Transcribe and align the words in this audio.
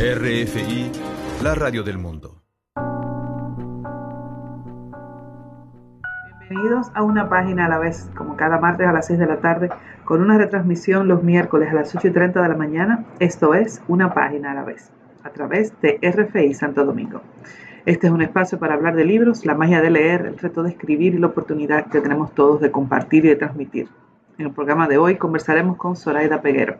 RFI, 0.00 0.92
la 1.42 1.56
radio 1.56 1.82
del 1.82 1.98
mundo. 1.98 2.40
Bienvenidos 6.38 6.92
a 6.94 7.02
una 7.02 7.28
página 7.28 7.66
a 7.66 7.68
la 7.68 7.78
vez, 7.78 8.08
como 8.14 8.36
cada 8.36 8.60
martes 8.60 8.86
a 8.86 8.92
las 8.92 9.08
6 9.08 9.18
de 9.18 9.26
la 9.26 9.40
tarde, 9.40 9.70
con 10.04 10.22
una 10.22 10.38
retransmisión 10.38 11.08
los 11.08 11.24
miércoles 11.24 11.70
a 11.72 11.74
las 11.74 11.96
8 11.96 12.06
y 12.06 12.10
30 12.12 12.40
de 12.40 12.48
la 12.48 12.54
mañana. 12.54 13.06
Esto 13.18 13.54
es 13.54 13.82
una 13.88 14.14
página 14.14 14.52
a 14.52 14.54
la 14.54 14.62
vez, 14.62 14.92
a 15.24 15.30
través 15.30 15.72
de 15.80 15.98
RFI 16.00 16.54
Santo 16.54 16.84
Domingo. 16.84 17.20
Este 17.84 18.06
es 18.06 18.12
un 18.12 18.22
espacio 18.22 18.56
para 18.60 18.74
hablar 18.74 18.94
de 18.94 19.04
libros, 19.04 19.44
la 19.44 19.56
magia 19.56 19.80
de 19.80 19.90
leer, 19.90 20.26
el 20.26 20.38
reto 20.38 20.62
de 20.62 20.70
escribir 20.70 21.16
y 21.16 21.18
la 21.18 21.26
oportunidad 21.26 21.86
que 21.86 22.00
tenemos 22.00 22.32
todos 22.36 22.60
de 22.60 22.70
compartir 22.70 23.24
y 23.24 23.30
de 23.30 23.36
transmitir. 23.36 23.88
En 24.38 24.46
el 24.46 24.52
programa 24.52 24.86
de 24.86 24.96
hoy 24.96 25.16
conversaremos 25.16 25.76
con 25.76 25.96
Zoraida 25.96 26.40
Peguero. 26.40 26.76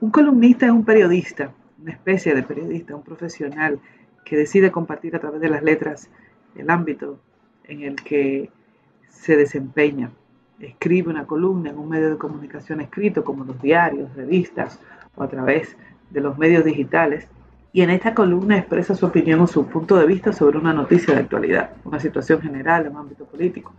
Un 0.00 0.10
columnista 0.10 0.66
es 0.66 0.72
un 0.72 0.84
periodista, 0.84 1.52
una 1.80 1.92
especie 1.92 2.34
de 2.34 2.42
periodista, 2.42 2.94
un 2.94 3.02
profesional 3.02 3.80
que 4.24 4.36
decide 4.36 4.70
compartir 4.70 5.16
a 5.16 5.20
través 5.20 5.40
de 5.40 5.48
las 5.48 5.62
letras 5.62 6.10
el 6.56 6.70
ámbito 6.70 7.18
en 7.64 7.82
el 7.82 7.96
que 7.96 8.50
se 9.08 9.36
desempeña. 9.36 10.10
Escribe 10.58 11.10
una 11.10 11.26
columna 11.26 11.70
en 11.70 11.78
un 11.78 11.88
medio 11.88 12.10
de 12.10 12.18
comunicación 12.18 12.80
escrito 12.80 13.24
como 13.24 13.44
los 13.44 13.60
diarios, 13.62 14.14
revistas 14.16 14.80
o 15.14 15.22
a 15.22 15.28
través 15.28 15.76
de 16.10 16.20
los 16.20 16.36
medios 16.36 16.64
digitales 16.64 17.28
y 17.72 17.82
en 17.82 17.90
esta 17.90 18.14
columna 18.14 18.58
expresa 18.58 18.94
su 18.94 19.06
opinión 19.06 19.40
o 19.40 19.46
su 19.46 19.66
punto 19.66 19.96
de 19.96 20.06
vista 20.06 20.32
sobre 20.32 20.58
una 20.58 20.72
noticia 20.72 21.14
de 21.14 21.20
actualidad, 21.20 21.70
una 21.84 22.00
situación 22.00 22.40
general 22.40 22.86
en 22.86 22.92
un 22.92 22.98
ámbito 22.98 23.24
político 23.26 23.72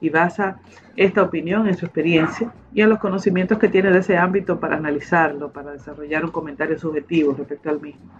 y 0.00 0.10
basa 0.10 0.60
esta 0.96 1.22
opinión 1.22 1.68
en 1.68 1.76
su 1.76 1.86
experiencia 1.86 2.52
y 2.72 2.82
en 2.82 2.90
los 2.90 2.98
conocimientos 2.98 3.58
que 3.58 3.68
tiene 3.68 3.90
de 3.90 3.98
ese 3.98 4.16
ámbito 4.16 4.58
para 4.60 4.76
analizarlo, 4.76 5.52
para 5.52 5.72
desarrollar 5.72 6.24
un 6.24 6.30
comentario 6.30 6.78
subjetivo 6.78 7.34
respecto 7.36 7.70
al 7.70 7.80
mismo. 7.80 8.10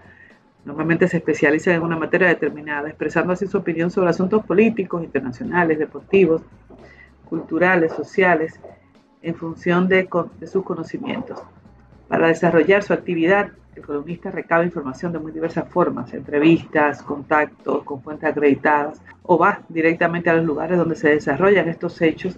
Normalmente 0.65 1.09
se 1.09 1.19
especializa 1.19 1.73
en 1.73 1.83
una 1.83 1.97
materia 1.97 2.29
determinada, 2.29 2.89
expresando 2.89 3.33
así 3.33 3.47
su 3.47 3.59
opinión 3.59 3.91
sobre 3.91 4.11
asuntos 4.11 4.45
políticos, 4.45 5.03
internacionales, 5.03 5.79
deportivos, 5.79 6.43
culturales, 7.25 7.93
sociales, 7.93 8.61
en 9.23 9.35
función 9.35 9.89
de, 9.89 10.09
sus 10.47 10.65
conocimientos. 10.65 11.41
Para 12.09 12.29
desarrollar 12.29 12.83
su 12.83 12.95
actividad, 12.95 13.51
el 13.77 13.83
columnista 13.83 14.31
recaba 14.31 14.65
información 14.65 15.13
de 15.13 15.19
muy 15.19 15.31
diversas 15.31 15.69
formas, 15.69 16.13
entrevistas, 16.15 17.03
contactos 17.03 17.85
con 17.85 18.03
fuentes 18.03 18.31
acreditadas, 18.31 19.01
o 19.23 19.39
va 19.39 19.61
directamente 19.69 20.31
a 20.31 20.35
los 20.35 20.45
lugares 20.45 20.79
donde 20.79 20.97
se 20.97 21.11
desarrollan 21.11 21.69
estos 21.69 22.01
hechos 22.01 22.37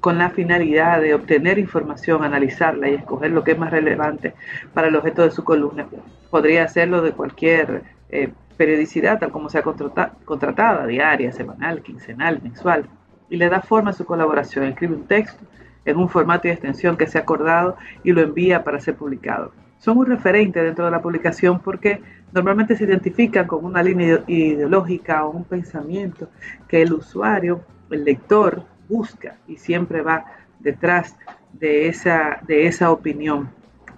con 0.00 0.16
la 0.16 0.30
finalidad 0.30 1.00
de 1.02 1.14
obtener 1.14 1.58
información, 1.58 2.24
analizarla 2.24 2.88
y 2.88 2.94
escoger 2.94 3.30
lo 3.30 3.44
que 3.44 3.52
es 3.52 3.58
más 3.58 3.70
relevante 3.70 4.34
para 4.72 4.88
el 4.88 4.96
objeto 4.96 5.22
de 5.22 5.30
su 5.30 5.44
columna. 5.44 5.86
Podría 6.30 6.64
hacerlo 6.64 7.02
de 7.02 7.12
cualquier 7.12 7.82
eh, 8.08 8.32
periodicidad, 8.56 9.18
tal 9.18 9.30
como 9.30 9.50
sea 9.50 9.62
contratada, 9.62 10.86
diaria, 10.86 11.32
semanal, 11.32 11.82
quincenal, 11.82 12.40
mensual, 12.42 12.88
y 13.28 13.36
le 13.36 13.50
da 13.50 13.60
forma 13.60 13.90
a 13.90 13.92
su 13.92 14.06
colaboración. 14.06 14.64
Escribe 14.64 14.94
un 14.94 15.06
texto 15.06 15.44
en 15.84 15.96
un 15.96 16.08
formato 16.08 16.48
y 16.48 16.50
extensión 16.50 16.96
que 16.96 17.06
sea 17.06 17.22
acordado 17.22 17.76
y 18.04 18.12
lo 18.12 18.20
envía 18.20 18.64
para 18.64 18.80
ser 18.80 18.96
publicado 18.96 19.52
son 19.80 19.96
un 19.98 20.06
referente 20.06 20.62
dentro 20.62 20.84
de 20.84 20.90
la 20.90 21.02
publicación 21.02 21.60
porque 21.60 22.00
normalmente 22.32 22.76
se 22.76 22.84
identifican 22.84 23.46
con 23.46 23.64
una 23.64 23.82
línea 23.82 24.22
ideológica 24.26 25.24
o 25.24 25.30
un 25.30 25.44
pensamiento 25.44 26.28
que 26.68 26.82
el 26.82 26.92
usuario, 26.92 27.62
el 27.90 28.04
lector, 28.04 28.62
busca 28.88 29.36
y 29.48 29.56
siempre 29.56 30.02
va 30.02 30.24
detrás 30.58 31.16
de 31.54 31.88
esa, 31.88 32.40
de 32.46 32.66
esa 32.66 32.90
opinión 32.90 33.48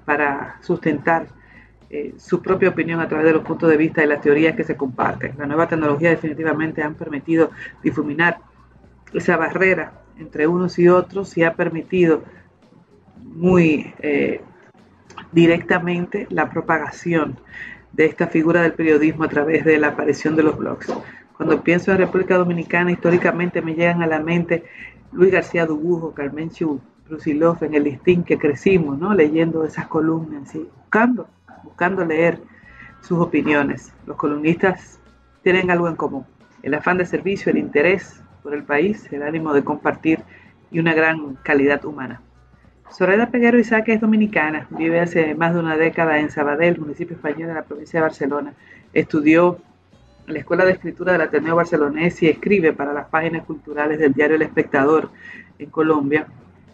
para 0.05 0.57
sustentar 0.63 1.27
eh, 1.91 2.15
su 2.17 2.41
propia 2.41 2.69
opinión 2.69 3.01
a 3.01 3.09
través 3.09 3.27
de 3.27 3.33
los 3.33 3.43
puntos 3.43 3.69
de 3.69 3.77
vista 3.77 4.05
y 4.05 4.07
las 4.07 4.21
teorías 4.21 4.55
que 4.55 4.65
se 4.65 4.77
comparten. 4.77 5.35
La 5.37 5.47
nueva 5.47 5.67
tecnología 5.67 6.11
definitivamente 6.11 6.83
han 6.83 6.95
permitido 6.95 7.51
difuminar 7.83 8.39
esa 9.13 9.37
barrera 9.37 9.93
entre 10.19 10.47
unos 10.47 10.79
y 10.79 10.89
otros 10.89 11.37
y 11.37 11.45
ha 11.45 11.55
permitido 11.55 12.23
muy 13.23 13.95
eh, 14.01 14.41
directamente 15.33 16.27
la 16.31 16.51
propagación 16.51 17.39
de 17.93 18.07
esta 18.07 18.27
figura 18.27 18.63
del 18.63 18.73
periodismo 18.73 19.25
a 19.25 19.29
través 19.29 19.65
de 19.65 19.79
la 19.79 19.89
aparición 19.89 20.37
de 20.37 20.43
los 20.43 20.57
blogs. 20.57 20.93
Cuando 21.37 21.63
pienso 21.63 21.91
en 21.93 21.99
República 21.99 22.37
Dominicana, 22.37 22.93
históricamente 22.93 23.63
me 23.63 23.75
llegan 23.75 24.03
a 24.03 24.07
la 24.07 24.21
mente 24.21 24.65
Luis 25.13 25.33
García 25.33 25.67
Dubujo, 25.67 26.13
Carmen 26.13 26.51
Chu, 26.51 26.81
Brusilov, 27.09 27.63
en 27.65 27.75
el 27.75 27.85
listín 27.85 28.25
que 28.25 28.39
crecimos, 28.39 28.99
¿no? 28.99 29.13
leyendo 29.13 29.65
esas 29.65 29.87
columnas, 29.87 30.53
buscando, 30.55 31.29
buscando 31.65 32.05
leer 32.05 32.41
sus 33.01 33.19
opiniones. 33.19 33.93
Los 34.07 34.17
columnistas 34.17 34.99
tienen 35.43 35.71
algo 35.71 35.89
en 35.89 35.97
común, 35.97 36.25
el 36.63 36.75
afán 36.75 36.99
de 36.99 37.05
servicio, 37.05 37.51
el 37.51 37.59
interés 37.59 38.23
por 38.43 38.55
el 38.55 38.65
país, 38.65 39.11
el 39.13 39.23
ánimo 39.23 39.53
de 39.53 39.65
compartir 39.65 40.21
y 40.71 40.79
una 40.81 40.95
gran 40.95 41.35
calidad 41.43 41.85
humana. 41.85 42.21
Soraya 42.91 43.31
Peguero 43.31 43.59
Isaac 43.59 43.89
es 43.89 44.01
dominicana, 44.01 44.67
vive 44.71 45.01
hace 45.01 45.35
más 45.35 45.55
de 45.55 45.61
una 45.61 45.77
década 45.77 46.19
en 46.19 46.31
Sabadell, 46.31 46.79
municipio 46.79 47.17
español 47.17 47.49
de 47.49 47.55
la 47.55 47.63
provincia 47.63 47.99
de 47.99 48.03
Barcelona. 48.03 48.53
Estudió 48.93 49.59
la 50.27 50.39
Escuela 50.39 50.65
de 50.65 50.73
Escritura 50.73 51.13
del 51.13 51.23
Ateneo 51.23 51.57
Barcelonés 51.57 52.23
y 52.23 52.29
escribe 52.29 52.73
para 52.73 52.93
las 52.93 53.07
páginas 53.07 53.45
culturales 53.45 53.99
del 53.99 54.13
diario 54.13 54.37
El 54.37 54.43
Espectador 54.43 55.11
en 55.59 55.71
Colombia, 55.71 56.27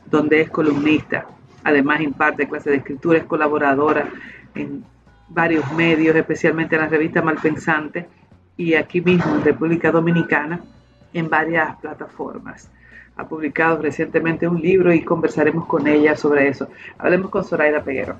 donde 0.06 0.41
es 0.41 0.50
columnista. 0.50 1.27
Además 1.62 2.00
imparte 2.00 2.49
clases 2.49 2.73
de 2.73 2.79
escritura, 2.79 3.19
es 3.19 3.25
colaboradora 3.25 4.09
en 4.55 4.85
varios 5.29 5.71
medios, 5.73 6.17
especialmente 6.17 6.75
en 6.75 6.83
la 6.83 6.89
revista 6.89 7.23
Malpensante 7.23 8.09
y 8.56 8.75
aquí 8.75 9.00
mismo 9.00 9.37
en 9.37 9.45
República 9.45 9.93
Dominicana 9.93 10.61
en 11.12 11.28
varias 11.28 11.76
plataformas 11.76 12.70
ha 13.19 13.28
publicado 13.28 13.82
recientemente 13.82 14.48
un 14.48 14.62
libro 14.62 14.94
y 14.94 15.04
conversaremos 15.04 15.66
con 15.66 15.86
ella 15.86 16.16
sobre 16.16 16.48
eso. 16.48 16.69
Hablemos 16.98 17.30
con 17.30 17.44
Zoraida 17.44 17.82
Peguero. 17.82 18.16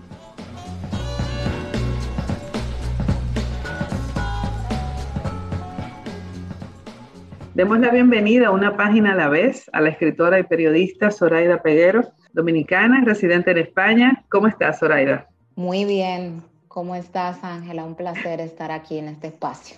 Demos 7.55 7.79
la 7.81 7.91
bienvenida 7.91 8.49
a 8.49 8.51
una 8.51 8.77
página 8.77 9.13
a 9.13 9.17
la 9.17 9.29
vez 9.29 9.71
a 9.73 9.81
la 9.81 9.89
escritora 9.89 10.39
y 10.39 10.45
periodista 10.45 11.11
Zoraida 11.11 11.63
Peguero, 11.63 12.03
dominicana, 12.33 13.03
residente 13.05 13.53
en 13.53 13.59
España. 13.59 14.25
¿Cómo 14.29 14.49
estás, 14.49 14.81
Zoraida? 14.81 15.29
Muy 15.55 15.85
bien. 15.85 16.43
¿Cómo 16.67 16.95
estás, 16.95 17.43
Ángela? 17.43 17.85
Un 17.85 17.95
placer 17.95 18.41
estar 18.41 18.71
aquí 18.71 18.99
en 18.99 19.09
este 19.09 19.29
espacio. 19.29 19.77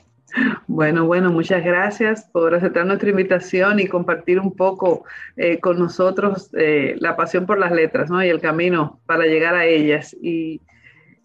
Bueno, 0.67 1.07
bueno, 1.07 1.31
muchas 1.31 1.65
gracias 1.65 2.25
por 2.33 2.55
aceptar 2.55 2.87
nuestra 2.87 3.11
invitación 3.11 3.81
y 3.81 3.87
compartir 3.87 4.39
un 4.39 4.53
poco 4.53 5.05
eh, 5.37 5.59
con 5.59 5.79
nosotros 5.79 6.51
eh, 6.57 6.97
la 6.99 7.17
pasión 7.17 7.47
por 7.47 7.59
las 7.59 7.73
letras 7.73 8.11
¿no? 8.11 8.23
y 8.25 8.29
el 8.29 8.41
camino 8.41 9.01
para 9.07 9.25
llegar 9.27 9.55
a 9.55 9.67
ellas. 9.67 10.17
Y 10.21 10.61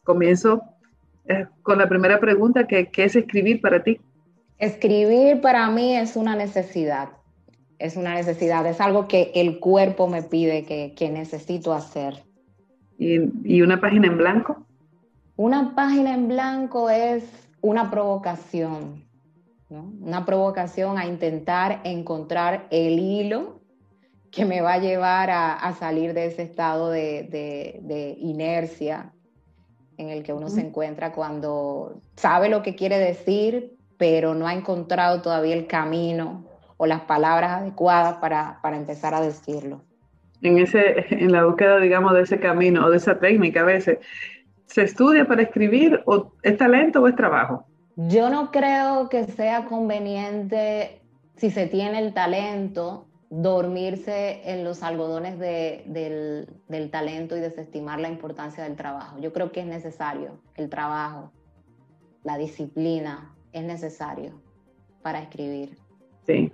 comienzo 0.04 0.64
eh, 1.28 1.46
con 1.62 1.78
la 1.78 1.88
primera 1.88 2.20
pregunta, 2.20 2.68
que, 2.68 2.90
¿qué 2.90 3.06
es 3.06 3.16
escribir 3.16 3.62
para 3.62 3.84
ti? 3.84 4.00
Escribir 4.58 5.42
para 5.42 5.70
mí 5.70 5.96
es 5.96 6.16
una 6.16 6.36
necesidad, 6.36 7.10
es 7.78 7.98
una 7.98 8.14
necesidad, 8.14 8.66
es 8.66 8.80
algo 8.80 9.08
que 9.08 9.32
el 9.36 9.60
cuerpo 9.60 10.08
me 10.08 10.24
pide 10.24 10.66
que, 10.66 10.94
que 10.96 11.10
necesito 11.10 11.74
hacer. 11.74 12.24
¿Y, 12.98 13.20
¿Y 13.44 13.62
una 13.62 13.82
página 13.82 14.08
en 14.08 14.18
blanco? 14.18 14.66
Una 15.36 15.76
página 15.76 16.14
en 16.14 16.30
blanco 16.30 16.90
es 16.90 17.45
una 17.66 17.90
provocación, 17.90 19.04
una 19.70 20.24
provocación 20.24 21.00
a 21.00 21.08
intentar 21.08 21.82
encontrar 21.84 22.68
el 22.70 23.00
hilo 23.00 23.60
que 24.30 24.46
me 24.46 24.62
va 24.62 24.74
a 24.74 24.78
llevar 24.78 25.32
a, 25.32 25.74
salir 25.74 26.14
de 26.14 26.28
ese 26.28 26.44
estado 26.44 26.92
de, 26.92 28.18
inercia 28.20 29.12
en 29.98 30.10
el 30.10 30.22
que 30.22 30.32
uno 30.34 30.50
se 30.50 30.62
encuentra 30.62 31.12
cuando 31.12 32.02
sabe 32.16 32.50
lo 32.50 32.62
que 32.62 32.76
quiere 32.76 33.00
decir, 33.00 33.76
pero 33.98 34.36
no 34.36 34.46
ha 34.46 34.54
encontrado 34.54 35.24
todavía 35.24 35.56
el 35.56 35.66
camino 35.66 36.46
o 36.78 36.86
las 36.86 37.02
palabras 37.02 37.62
adecuadas 37.62 38.18
para, 38.18 38.60
para 38.62 38.78
empezar 38.78 39.16
a 39.16 39.22
decirlo. 39.22 39.82
En, 40.42 40.60
ese, 40.60 41.06
en 41.10 41.32
la 41.32 41.46
búsqueda, 41.46 41.80
digamos, 41.80 42.14
de 42.14 42.22
ese 42.22 42.40
camino 42.40 42.86
o 42.86 42.92
de 42.92 42.98
esa 42.98 43.18
técnica 43.18 43.62
a 43.62 43.66
veces, 43.66 43.98
¿Se 44.68 44.84
estudia 44.84 45.26
para 45.26 45.44
escribir 45.44 46.02
o 46.06 46.32
es 46.44 46.58
talento 46.58 47.02
o 47.02 47.08
es 47.08 47.16
trabajo? 47.16 47.66
Yo 47.96 48.30
no 48.30 48.52
creo 48.52 49.08
que 49.10 49.26
sea 49.26 49.66
conveniente, 49.66 51.02
si 51.38 51.50
se 51.50 51.68
tiene 51.68 52.00
el 52.00 52.14
talento, 52.14 53.08
dormirse 53.30 54.42
en 54.46 54.64
los 54.64 54.84
algodones 54.84 55.40
del, 55.40 56.48
del, 56.68 56.90
talento 56.90 57.36
y 57.36 57.40
desestimar 57.40 58.00
la 58.00 58.10
importancia 58.10 58.64
del 58.64 58.76
trabajo. 58.76 59.18
Yo 59.20 59.34
creo 59.34 59.52
que 59.52 59.62
es 59.62 59.66
necesario 59.66 60.40
el 60.56 60.70
trabajo, 60.70 61.32
la 62.24 62.38
disciplina, 62.38 63.34
es 63.54 63.64
necesario 63.64 64.42
para 65.02 65.22
escribir. 65.22 65.78
Sí, 66.26 66.52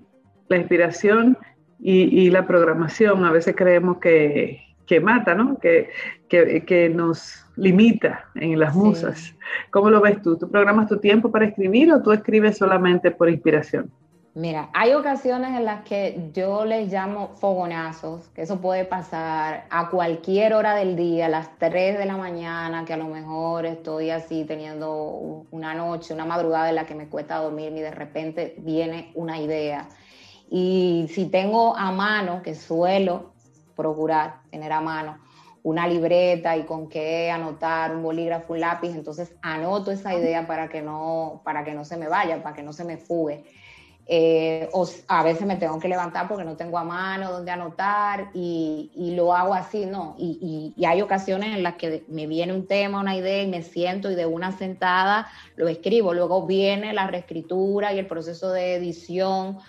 la 0.48 0.58
inspiración 0.58 1.38
y, 1.80 2.04
y 2.26 2.30
la 2.30 2.46
programación 2.46 3.26
a 3.26 3.32
veces 3.32 3.56
creemos 3.56 3.98
que, 3.98 4.62
que 4.86 5.00
mata, 5.00 5.34
¿no? 5.36 5.58
Que, 5.58 5.90
que, 6.28 6.64
que 6.66 6.90
nos 6.90 7.46
limita 7.62 8.26
en 8.34 8.60
las 8.60 8.76
musas. 8.76 9.36
¿Cómo 9.70 9.92
lo 9.92 10.02
ves 10.02 10.20
tú? 10.24 10.36
¿Tú 10.36 10.50
programas 10.50 10.90
tu 10.90 10.98
tiempo 10.98 11.30
para 11.30 11.46
escribir 11.46 11.94
o 11.94 12.02
tú 12.02 12.12
escribes 12.12 12.58
solamente 12.58 13.12
por 13.12 13.30
inspiración? 13.30 13.92
Mira, 14.34 14.70
hay 14.74 14.94
ocasiones 14.94 15.52
en 15.56 15.66
las 15.66 15.84
que 15.84 16.32
yo 16.34 16.66
les 16.66 16.92
llamo 16.92 17.36
fogonazos, 17.36 18.30
que 18.30 18.42
eso 18.44 18.62
puede 18.62 18.86
pasar 18.86 19.66
a 19.70 19.90
cualquier 19.90 20.54
hora 20.54 20.74
del 20.74 20.96
día, 20.96 21.28
a 21.28 21.30
las 21.30 21.56
3 21.60 22.00
de 22.00 22.06
la 22.06 22.18
mañana, 22.18 22.84
que 22.86 22.94
a 22.94 22.98
lo 22.98 23.08
mejor 23.08 23.66
estoy 23.66 24.10
así 24.10 24.46
teniendo 24.46 25.46
una 25.52 25.76
noche, 25.76 26.14
una 26.14 26.26
madrugada 26.26 26.70
en 26.70 26.76
la 26.76 26.86
que 26.86 26.96
me 26.96 27.10
cuesta 27.10 27.38
dormir 27.38 27.74
y 27.74 27.82
de 27.82 27.92
repente 27.92 28.56
viene 28.60 29.12
una 29.14 29.40
idea. 29.40 29.88
Y 30.50 31.08
si 31.10 31.26
tengo 31.26 31.78
a 31.78 31.92
mano, 31.92 32.42
que 32.42 32.56
suelo 32.56 33.34
procurar 33.76 34.42
tener 34.50 34.72
a 34.72 34.82
mano, 34.82 35.18
una 35.64 35.88
libreta 35.88 36.58
y 36.58 36.64
con 36.64 36.90
qué 36.90 37.30
anotar, 37.30 37.96
un 37.96 38.04
bolígrafo, 38.04 38.54
un 38.54 38.62
lápiz, 38.62 38.90
entonces 38.90 39.34
anoto 39.42 39.92
esa 39.92 40.16
idea 40.16 40.48
para 40.48 40.70
que 40.70 40.82
no, 40.82 41.42
para 41.44 41.64
que 41.64 41.74
no 41.74 41.86
se 41.86 41.98
me 41.98 42.08
vaya, 42.08 42.42
para 42.42 42.56
que 42.56 42.64
no 42.64 42.74
se 42.74 42.84
me 42.84 42.98
fugue. 42.98 43.44
Eh, 44.08 44.68
o 44.74 44.86
a 45.08 45.24
veces 45.24 45.46
me 45.46 45.56
tengo 45.56 45.80
que 45.80 45.88
levantar 45.88 46.28
porque 46.28 46.44
no 46.44 46.58
tengo 46.58 46.78
a 46.78 46.84
mano 46.84 47.32
donde 47.32 47.52
anotar 47.52 48.32
y, 48.34 49.14
lo 49.16 49.34
hago 49.34 49.54
así, 49.54 49.86
¿no? 49.86 50.16
Y, 50.18 50.74
y, 50.76 50.86
hay 50.86 51.02
ocasiones 51.02 51.56
en 51.56 51.64
las 51.64 51.76
que 51.76 52.04
me 52.08 52.28
viene 52.28 52.52
un 52.52 52.68
tema, 52.68 53.00
una 53.00 53.16
idea 53.16 53.44
y 53.44 53.48
me 53.48 53.62
siento 53.62 54.12
y 54.12 54.16
de 54.16 54.26
una 54.26 54.58
sentada 54.58 55.28
lo 55.56 55.68
escribo. 55.68 56.14
Luego 56.14 56.46
viene 56.46 56.92
la 56.94 57.08
reescritura 57.08 57.94
y 57.94 58.00
el 58.00 58.08
proceso 58.08 58.52
de 58.52 58.76
edición, 58.76 59.60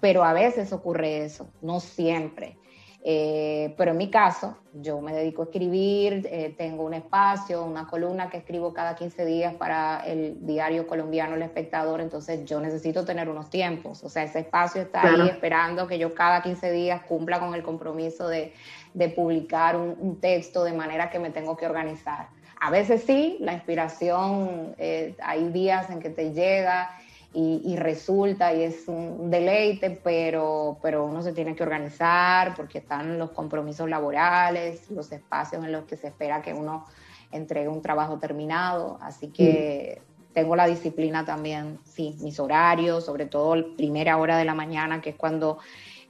pero 0.00 0.24
a 0.24 0.32
veces 0.32 0.72
ocurre 0.72 1.24
eso, 1.24 1.48
no 1.60 1.80
siempre. 1.80 2.56
Eh, 3.02 3.74
pero 3.78 3.92
en 3.92 3.96
mi 3.96 4.10
caso, 4.10 4.58
yo 4.74 5.00
me 5.00 5.14
dedico 5.14 5.40
a 5.40 5.44
escribir, 5.46 6.28
eh, 6.30 6.54
tengo 6.56 6.84
un 6.84 6.92
espacio, 6.92 7.64
una 7.64 7.86
columna 7.86 8.28
que 8.28 8.36
escribo 8.36 8.74
cada 8.74 8.94
15 8.94 9.24
días 9.24 9.54
para 9.54 10.02
el 10.06 10.36
diario 10.46 10.86
colombiano 10.86 11.34
El 11.34 11.42
Espectador, 11.42 12.02
entonces 12.02 12.44
yo 12.44 12.60
necesito 12.60 13.06
tener 13.06 13.30
unos 13.30 13.48
tiempos, 13.48 14.04
o 14.04 14.10
sea, 14.10 14.24
ese 14.24 14.40
espacio 14.40 14.82
está 14.82 15.02
ahí 15.02 15.28
esperando 15.28 15.86
que 15.86 15.98
yo 15.98 16.14
cada 16.14 16.42
15 16.42 16.72
días 16.72 17.02
cumpla 17.04 17.40
con 17.40 17.54
el 17.54 17.62
compromiso 17.62 18.28
de, 18.28 18.52
de 18.92 19.08
publicar 19.08 19.76
un, 19.76 19.96
un, 19.98 20.20
texto 20.20 20.62
de 20.62 20.74
manera 20.74 21.08
que 21.08 21.18
me 21.18 21.30
tengo 21.30 21.56
que 21.56 21.64
organizar. 21.64 22.28
A 22.60 22.70
veces 22.70 23.02
sí, 23.04 23.38
la 23.40 23.54
inspiración, 23.54 24.74
eh, 24.76 25.16
hay 25.22 25.48
días 25.48 25.88
en 25.88 26.00
que 26.00 26.10
te 26.10 26.34
llega 26.34 26.90
y, 27.32 27.76
resulta 27.76 28.52
y 28.52 28.64
es 28.64 28.88
un 28.88 29.30
deleite, 29.30 29.90
pero, 30.02 30.78
pero 30.82 31.04
uno 31.04 31.22
se 31.22 31.32
tiene 31.32 31.54
que 31.54 31.62
organizar 31.62 32.54
porque 32.56 32.78
están 32.78 33.18
los 33.18 33.30
compromisos 33.30 33.88
laborales, 33.88 34.90
los 34.90 35.12
espacios 35.12 35.64
en 35.64 35.70
los 35.70 35.84
que 35.84 35.96
se 35.96 36.08
espera 36.08 36.42
que 36.42 36.52
uno 36.52 36.86
entregue 37.30 37.68
un 37.68 37.82
trabajo 37.82 38.18
terminado, 38.18 38.98
así 39.00 39.28
que 39.28 40.02
tengo 40.32 40.56
la 40.56 40.66
disciplina 40.66 41.24
también, 41.24 41.78
sí, 41.84 42.16
mis 42.20 42.40
horarios, 42.40 43.04
sobre 43.04 43.26
todo 43.26 43.54
la 43.54 43.66
primera 43.76 44.16
hora 44.16 44.36
de 44.36 44.44
la 44.44 44.54
mañana, 44.54 45.00
que 45.00 45.10
es 45.10 45.16
cuando 45.16 45.58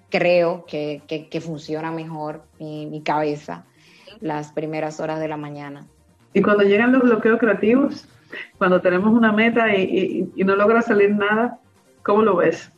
creo 0.09 0.65
que, 0.65 1.03
que, 1.07 1.41
funciona 1.41 1.91
mejor 1.91 2.45
mi, 2.59 2.87
mi 2.87 3.03
cabeza, 3.03 3.67
las 4.21 4.53
primeras 4.53 5.01
horas 5.01 5.21
de 5.21 5.29
la 5.29 5.37
mañana. 5.37 5.87
¿Y 6.33 6.43
cuando 6.43 6.63
llegan 6.65 6.93
los 6.93 7.03
bloqueos 7.03 7.39
creativos? 7.39 8.07
cuando 8.59 8.81
tenemos 8.81 9.13
una 9.13 9.33
meta 9.33 9.75
y, 9.75 10.31
no 10.37 10.57
logra 10.57 10.83
salir 10.83 11.11
nada, 11.11 11.59
¿cómo 12.03 12.23
lo 12.23 12.37
ves? 12.37 12.71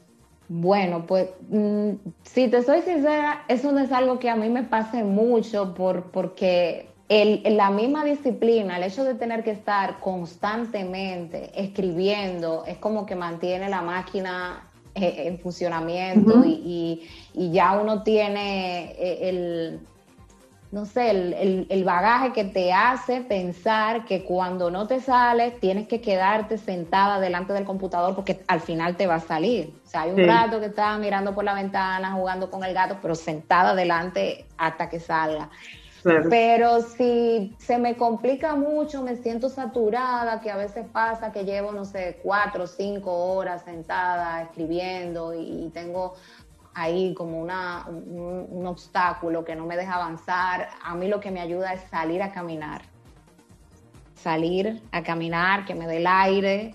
Bueno, 0.49 1.07
pues 1.07 1.31
mm, 1.49 1.91
si 2.23 2.49
te 2.49 2.63
soy 2.63 2.83
sincera, 2.83 3.45
eso 3.49 3.73
no 3.73 3.81
es 3.81 3.93
algo 3.93 4.19
que 4.19 4.29
a 4.29 4.37
mí 4.37 4.49
me 4.49 4.65
pase 4.65 5.03
mucho 5.03 5.75
por, 5.75 6.11
porque 6.11 6.89
el, 7.09 7.43
la 7.57 7.71
misma 7.71 8.05
disciplina, 8.05 8.77
el 8.77 8.85
hecho 8.85 9.05
de 9.05 9.15
tener 9.15 9.45
que 9.45 9.53
estar 9.53 10.01
constantemente 10.01 11.51
escribiendo, 11.55 12.65
es 12.67 12.77
como 12.79 13.07
que 13.07 13.17
mantiene 13.17 13.69
la 13.69 13.83
máquina 13.83 14.69
eh, 14.95 15.25
en 15.27 15.39
funcionamiento 15.39 16.45
y, 16.45 17.09
ya 17.35 17.81
uno 17.81 18.03
tiene 18.03 18.93
eh, 18.99 19.29
el, 19.29 19.81
no 20.73 20.87
sé, 20.87 21.11
el, 21.11 21.85
bagaje 21.85 22.33
que 22.33 22.45
te 22.45 22.73
hace 22.73 23.21
pensar 23.21 24.07
que 24.07 24.25
cuando 24.25 24.71
no 24.71 24.87
te 24.87 25.01
sale 25.01 25.51
tienes 25.51 25.87
que 25.87 26.01
quedarte 26.01 26.57
sentada 26.57 27.21
delante 27.21 27.53
del 27.53 27.67
computador 27.67 28.15
porque 28.15 28.43
al 28.49 28.61
final 28.61 28.97
te 28.97 29.07
va 29.07 29.17
a 29.17 29.21
salir. 29.21 29.75
O 29.85 29.87
sea, 29.87 30.03
hay 30.03 30.13
un 30.13 30.27
rato 30.27 30.61
que 30.61 30.67
estaba 30.67 30.97
mirando 30.97 31.35
por 31.35 31.45
la 31.45 31.53
ventana, 31.53 32.13
jugando 32.13 32.51
con 32.51 32.65
el 32.65 32.73
gato, 32.73 32.97
pero 33.03 33.15
sentada 33.15 33.75
delante 33.75 34.47
hasta 34.57 34.89
que 34.89 34.99
salga. 34.99 35.51
Pero 36.31 36.81
si 36.81 37.55
se 37.59 37.79
me 37.79 37.97
complica 37.97 38.57
mucho, 38.57 39.03
me 39.03 39.17
siento 39.17 39.51
saturada, 39.51 40.41
que 40.41 40.51
a 40.51 40.57
veces 40.57 40.87
pasa 40.91 41.33
que 41.33 41.45
llevo, 41.45 41.71
no 41.71 41.85
sé, 41.85 42.19
cuatro 42.23 42.65
o 42.65 42.67
cinco 42.67 43.13
horas 43.35 43.63
sentada 43.63 44.43
escribiendo 44.43 45.33
y 45.35 45.71
tengo 45.73 46.15
ahí 46.75 47.15
como 47.15 47.41
una, 47.41 47.87
un, 47.87 48.67
obstáculo 48.67 49.45
que 49.45 49.55
no 49.55 49.67
me 49.67 49.77
deja 49.77 49.95
avanzar, 49.95 50.69
a 50.83 50.95
mí 50.95 51.09
lo 51.09 51.21
que 51.21 51.31
me 51.31 51.41
ayuda 51.41 51.73
es 51.75 51.83
salir 51.83 52.23
a 52.23 52.33
caminar. 52.33 52.83
Salir 54.15 54.81
a 54.93 55.03
caminar, 55.03 55.65
que 55.65 55.75
me 55.75 55.87
dé 55.87 55.99
el 55.99 56.07
aire 56.07 56.75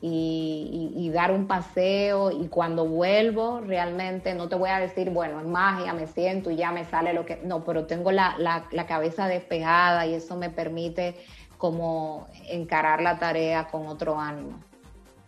y, 0.00 1.10
dar 1.14 1.30
un 1.30 1.46
paseo. 1.46 2.30
Y 2.30 2.48
cuando 2.48 2.86
vuelvo, 2.86 3.60
realmente 3.60 4.34
no 4.34 4.48
te 4.48 4.56
voy 4.56 4.70
a 4.70 4.78
decir, 4.78 5.10
bueno, 5.10 5.40
es 5.40 5.46
magia, 5.46 5.92
me 5.92 6.06
siento 6.06 6.50
y 6.50 6.56
ya 6.56 6.72
me 6.72 6.84
sale 6.84 7.12
lo 7.12 7.24
que. 7.24 7.40
No, 7.44 7.64
pero 7.64 7.86
tengo 7.86 8.10
la, 8.10 8.36
la, 8.38 8.86
cabeza 8.86 9.28
despejada 9.28 10.06
y 10.06 10.14
eso 10.14 10.36
me 10.36 10.50
permite 10.50 11.14
como 11.58 12.26
encarar 12.48 13.02
la 13.02 13.18
tarea 13.18 13.68
con 13.68 13.86
otro 13.86 14.18
ánimo. 14.18 14.58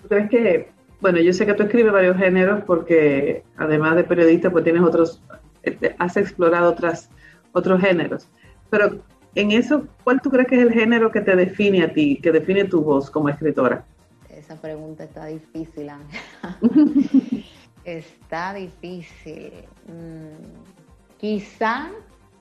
¿Crees 0.09 0.31
que 0.31 0.73
bueno, 1.03 1.19
yo 1.19 1.33
sé 1.33 1.45
que 1.45 1.55
tú 1.55 1.65
escribes 1.65 1.93
varios 1.93 2.17
géneros 2.17 2.63
porque 2.65 3.43
además 3.57 3.97
de 3.97 4.05
periodista, 4.05 4.51
pues 4.51 4.63
tienes 4.63 4.83
otros, 4.83 5.21
este, 5.65 5.97
has 5.99 6.17
explorado 6.17 6.71
otras, 6.71 7.11
otros 7.51 7.81
géneros. 7.81 8.29
Pero 8.71 9.03
en 9.35 9.51
eso, 9.51 9.89
¿cuál 10.05 10.21
tú 10.23 10.31
crees 10.31 10.47
que 10.47 10.55
es 10.55 10.63
el 10.63 10.73
género 10.73 11.11
que 11.11 11.21
te 11.21 11.35
define 11.35 11.83
a 11.83 11.93
ti, 11.93 12.21
que 12.23 12.31
define 12.31 12.67
tu 12.67 12.83
voz 12.83 13.11
como 13.11 13.29
escritora? 13.29 13.85
Esa 14.31 14.55
pregunta 14.55 15.03
está 15.03 15.27
difícil, 15.27 15.89
Ángela. 15.89 16.59
está 17.85 18.55
difícil. 18.55 19.53
Mm, 19.89 21.19
quizá, 21.19 21.91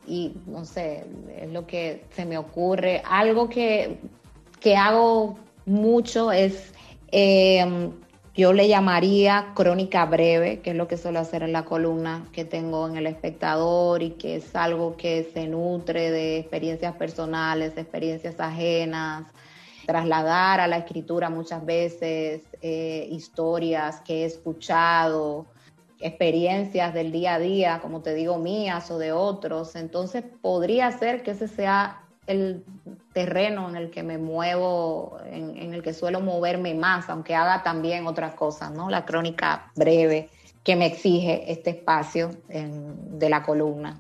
y 0.06 0.36
no 0.46 0.66
sé, 0.66 1.06
es 1.36 1.52
lo 1.52 1.66
que 1.66 2.06
se 2.12 2.28
me 2.28 2.38
ocurre, 2.38 3.02
algo 3.10 3.50
que, 3.50 3.98
que 4.60 4.76
hago 4.78 5.40
mucho 5.66 6.32
es 6.32 6.76
eh, 7.12 7.90
yo 8.34 8.54
le 8.54 8.68
llamaría 8.68 9.52
crónica 9.54 10.06
breve, 10.06 10.62
que 10.62 10.72
es 10.72 10.76
lo 10.76 10.88
que 10.88 10.98
suelo 10.98 11.20
hacer 11.20 11.44
en 11.44 11.52
la 11.52 11.66
columna 11.66 12.26
que 12.32 12.46
tengo 12.46 12.88
en 12.88 12.96
El 12.96 13.08
Espectador 13.08 14.02
y 14.02 14.12
que 14.12 14.38
es 14.38 14.56
algo 14.56 14.96
que 14.96 15.30
se 15.34 15.48
nutre 15.48 16.12
de 16.12 16.40
experiencias 16.40 16.96
personales, 16.96 17.78
experiencias 17.78 18.40
ajenas, 18.40 19.26
trasladar 19.86 20.62
a 20.62 20.68
la 20.68 20.78
escritura 20.78 21.30
muchas 21.30 21.66
veces 21.66 22.44
eh, 22.62 23.06
historias 23.12 24.00
que 24.00 24.24
he 24.24 24.26
escuchado, 24.26 25.46
experiencias 26.00 26.94
del 26.94 27.12
día 27.12 27.36
a 27.36 27.40
día, 27.40 27.80
como 27.82 28.02
te 28.02 28.14
digo, 28.14 28.38
mías 28.38 28.90
o 28.92 28.98
de 28.98 29.12
otros. 29.12 29.76
Entonces 29.76 30.24
podría 30.42 30.90
ser 30.92 31.22
que 31.24 31.32
ese 31.32 31.50
sea 31.50 32.02
el 32.28 32.64
terreno 33.14 33.70
en 33.70 33.76
el 33.76 33.90
que 33.90 34.04
me 34.04 34.18
muevo, 34.18 35.18
en, 35.26 35.74
el 35.74 35.82
que 35.82 35.94
suelo 35.94 36.22
moverme 36.22 36.74
más, 36.74 37.10
aunque 37.10 37.36
haga 37.36 37.64
también 37.64 38.08
otras 38.08 38.34
cosas, 38.36 38.72
¿no? 38.72 38.90
La 38.90 39.06
crónica 39.06 39.72
breve 39.76 40.30
que 40.64 40.76
me 40.76 40.86
exige 40.86 41.52
este 41.52 41.72
espacio 41.72 42.30
de 42.48 43.30
la 43.30 43.44
columna. 43.44 44.00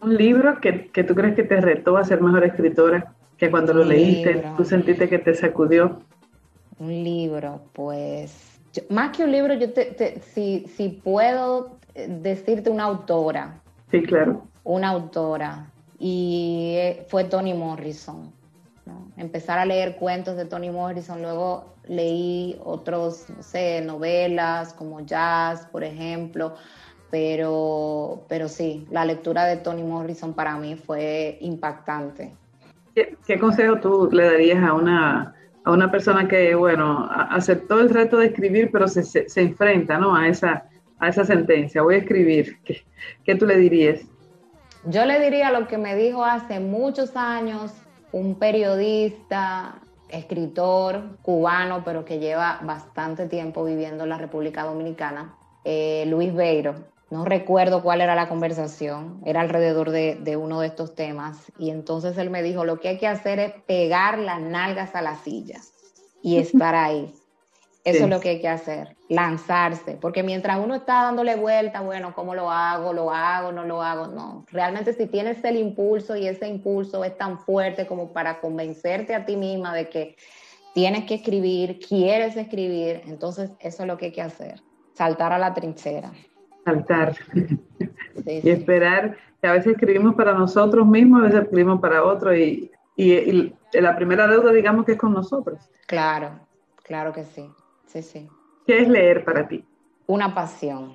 ¿Un 0.00 0.16
libro 0.16 0.60
que, 0.60 0.90
tú 1.04 1.14
crees 1.14 1.34
que 1.34 1.42
te 1.42 1.60
retó 1.60 1.96
a 1.96 2.04
ser 2.04 2.20
mejor 2.20 2.44
escritora? 2.44 3.12
Que 3.36 3.50
cuando 3.50 3.74
lo 3.74 3.84
leíste, 3.84 4.42
tú 4.56 4.64
sentiste 4.64 5.08
que 5.08 5.18
te 5.18 5.34
sacudió. 5.34 6.00
Un 6.78 7.04
libro, 7.04 7.62
pues, 7.72 8.60
más 8.88 9.14
que 9.14 9.24
un 9.24 9.32
libro, 9.32 9.54
yo 9.54 9.72
te, 9.72 10.20
si, 10.20 10.66
si 10.76 10.88
puedo 10.88 11.76
decirte 11.94 12.70
una 12.70 12.84
autora. 12.84 13.60
Sí, 13.90 14.02
claro. 14.02 14.44
Una 14.64 14.90
autora 14.90 15.66
y 15.98 16.74
eh, 16.76 17.06
fue 17.08 17.24
Toni 17.24 17.54
Morrison. 17.54 18.32
Empezar 19.16 19.58
a 19.58 19.64
leer 19.64 19.96
cuentos 19.96 20.36
de 20.36 20.44
Toni 20.44 20.70
Morrison, 20.70 21.20
luego 21.20 21.74
leí 21.88 22.56
otros, 22.62 23.26
no 23.34 23.42
sé, 23.42 23.80
novelas 23.80 24.72
como 24.74 25.00
jazz, 25.00 25.66
por 25.72 25.82
ejemplo, 25.82 26.54
pero, 27.10 28.24
pero 28.28 28.48
sí, 28.48 28.86
la 28.90 29.04
lectura 29.04 29.44
de 29.46 29.56
Toni 29.56 29.82
Morrison 29.82 30.34
para 30.34 30.56
mí 30.56 30.76
fue 30.76 31.38
impactante. 31.40 32.32
¿Qué, 32.94 33.38
consejo 33.38 33.78
tú 33.80 34.08
le 34.10 34.24
darías 34.24 34.62
a 34.62 34.72
una, 34.72 35.34
a 35.64 35.70
una 35.70 35.90
persona 35.90 36.28
que, 36.28 36.54
bueno, 36.54 37.08
aceptó 37.10 37.80
el 37.80 37.90
reto 37.90 38.18
de 38.18 38.26
escribir, 38.26 38.70
pero 38.72 38.88
se, 38.88 39.02
se, 39.02 39.40
enfrenta 39.40 39.98
¿no? 39.98 40.14
a, 40.14 40.28
esa, 40.28 40.68
a 40.98 41.08
esa 41.08 41.24
sentencia? 41.24 41.82
Voy 41.82 41.96
a 41.96 41.98
escribir. 41.98 42.58
¿Qué, 42.64 42.84
¿Qué 43.24 43.34
tú 43.34 43.46
le 43.46 43.56
dirías? 43.56 44.00
Yo 44.84 45.04
le 45.04 45.20
diría 45.20 45.50
lo 45.50 45.66
que 45.66 45.76
me 45.76 45.96
dijo 45.96 46.24
hace 46.24 46.60
muchos 46.60 47.16
años 47.16 47.72
un 48.16 48.36
periodista, 48.36 49.82
escritor 50.08 51.18
cubano, 51.20 51.84
pero 51.84 52.06
que 52.06 52.18
lleva 52.18 52.60
bastante 52.62 53.26
tiempo 53.26 53.62
viviendo 53.62 54.04
en 54.04 54.10
la 54.10 54.16
República 54.16 54.64
Dominicana, 54.64 55.36
eh, 55.64 56.04
Luis 56.06 56.34
Beiro. 56.34 56.76
No 57.10 57.26
recuerdo 57.26 57.82
cuál 57.82 58.00
era 58.00 58.14
la 58.14 58.28
conversación, 58.28 59.20
era 59.26 59.42
alrededor 59.42 59.90
de, 59.90 60.14
de, 60.14 60.36
uno 60.36 60.60
de 60.60 60.68
estos 60.68 60.94
temas. 60.94 61.52
Y 61.58 61.68
entonces 61.68 62.16
él 62.16 62.30
me 62.30 62.42
dijo, 62.42 62.64
lo 62.64 62.80
que 62.80 62.88
hay 62.88 62.98
que 62.98 63.06
hacer 63.06 63.38
es 63.38 63.52
pegar 63.66 64.18
las 64.18 64.40
nalgas 64.40 64.94
a 64.94 65.02
la 65.02 65.16
silla 65.16 65.60
y 66.22 66.38
estar 66.38 66.74
ahí. 66.74 67.14
Eso 67.86 68.02
es 68.02 68.10
lo 68.10 68.18
que 68.18 68.30
hay 68.30 68.40
que 68.40 68.48
hacer, 68.48 68.96
lanzarse, 69.08 69.96
porque 70.00 70.24
mientras 70.24 70.58
uno 70.58 70.74
está 70.74 71.04
dándole 71.04 71.36
vuelta, 71.36 71.82
bueno, 71.82 72.12
¿cómo 72.16 72.34
lo 72.34 72.50
hago? 72.50 72.92
¿Lo 72.92 73.12
hago? 73.12 73.52
¿No 73.52 73.64
lo 73.64 73.80
hago? 73.80 74.08
No, 74.08 74.44
realmente 74.50 74.92
si 74.92 75.06
tienes 75.06 75.44
el 75.44 75.56
impulso 75.56 76.16
y 76.16 76.26
ese 76.26 76.48
impulso 76.48 77.04
es 77.04 77.16
tan 77.16 77.38
fuerte 77.38 77.86
como 77.86 78.12
para 78.12 78.40
convencerte 78.40 79.14
a 79.14 79.24
ti 79.24 79.36
misma 79.36 79.72
de 79.72 79.88
que 79.88 80.16
tienes 80.74 81.04
que 81.04 81.14
escribir, 81.14 81.78
quieres 81.78 82.36
escribir, 82.36 83.02
entonces 83.06 83.52
eso 83.60 83.84
es 83.84 83.86
lo 83.86 83.96
que 83.96 84.06
hay 84.06 84.12
que 84.12 84.22
hacer, 84.22 84.60
saltar 84.92 85.32
a 85.32 85.38
la 85.38 85.54
trinchera. 85.54 86.10
Saltar. 86.64 87.14
y 88.26 88.50
esperar, 88.50 89.16
que 89.40 89.46
a 89.46 89.52
veces 89.52 89.74
escribimos 89.74 90.16
para 90.16 90.34
nosotros 90.34 90.84
mismos, 90.84 91.20
a 91.20 91.26
veces 91.26 91.42
escribimos 91.42 91.80
para 91.80 92.02
otros 92.02 92.36
y, 92.36 92.68
y 92.96 93.54
la 93.74 93.94
primera 93.94 94.26
deuda 94.26 94.50
digamos 94.50 94.84
que 94.84 94.92
es 94.92 94.98
con 94.98 95.12
nosotros. 95.12 95.70
Claro, 95.86 96.40
claro 96.82 97.12
que 97.12 97.22
sí. 97.22 97.48
Sí, 97.86 98.02
sí. 98.02 98.28
¿Qué 98.66 98.80
es 98.82 98.88
leer 98.88 99.24
para 99.24 99.46
ti? 99.46 99.64
Una 100.06 100.34
pasión. 100.34 100.94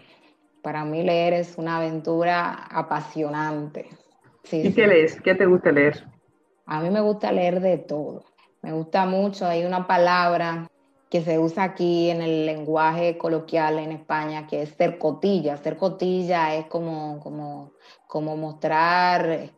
Para 0.61 0.85
mí 0.85 1.03
leer 1.03 1.33
es 1.33 1.57
una 1.57 1.77
aventura 1.77 2.67
apasionante. 2.69 3.89
¿Y 4.51 4.73
qué 4.73 4.87
lees? 4.87 5.19
¿Qué 5.21 5.35
te 5.35 5.45
gusta 5.45 5.71
leer? 5.71 6.05
A 6.65 6.81
mí 6.81 6.89
me 6.89 7.01
gusta 7.01 7.31
leer 7.31 7.59
de 7.61 7.77
todo. 7.77 8.25
Me 8.61 8.73
gusta 8.73 9.05
mucho. 9.05 9.45
Hay 9.45 9.65
una 9.65 9.87
palabra 9.87 10.67
que 11.09 11.21
se 11.21 11.39
usa 11.39 11.63
aquí 11.63 12.09
en 12.09 12.21
el 12.21 12.45
lenguaje 12.45 13.17
coloquial 13.17 13.79
en 13.79 13.91
España, 13.91 14.47
que 14.47 14.61
es 14.61 14.69
ser 14.69 14.97
cotilla. 14.97 15.57
Ser 15.57 15.77
cotilla 15.77 16.55
es 16.55 16.67
como, 16.67 17.19
como, 17.19 17.73
como 18.07 18.37
mostrar 18.37 19.49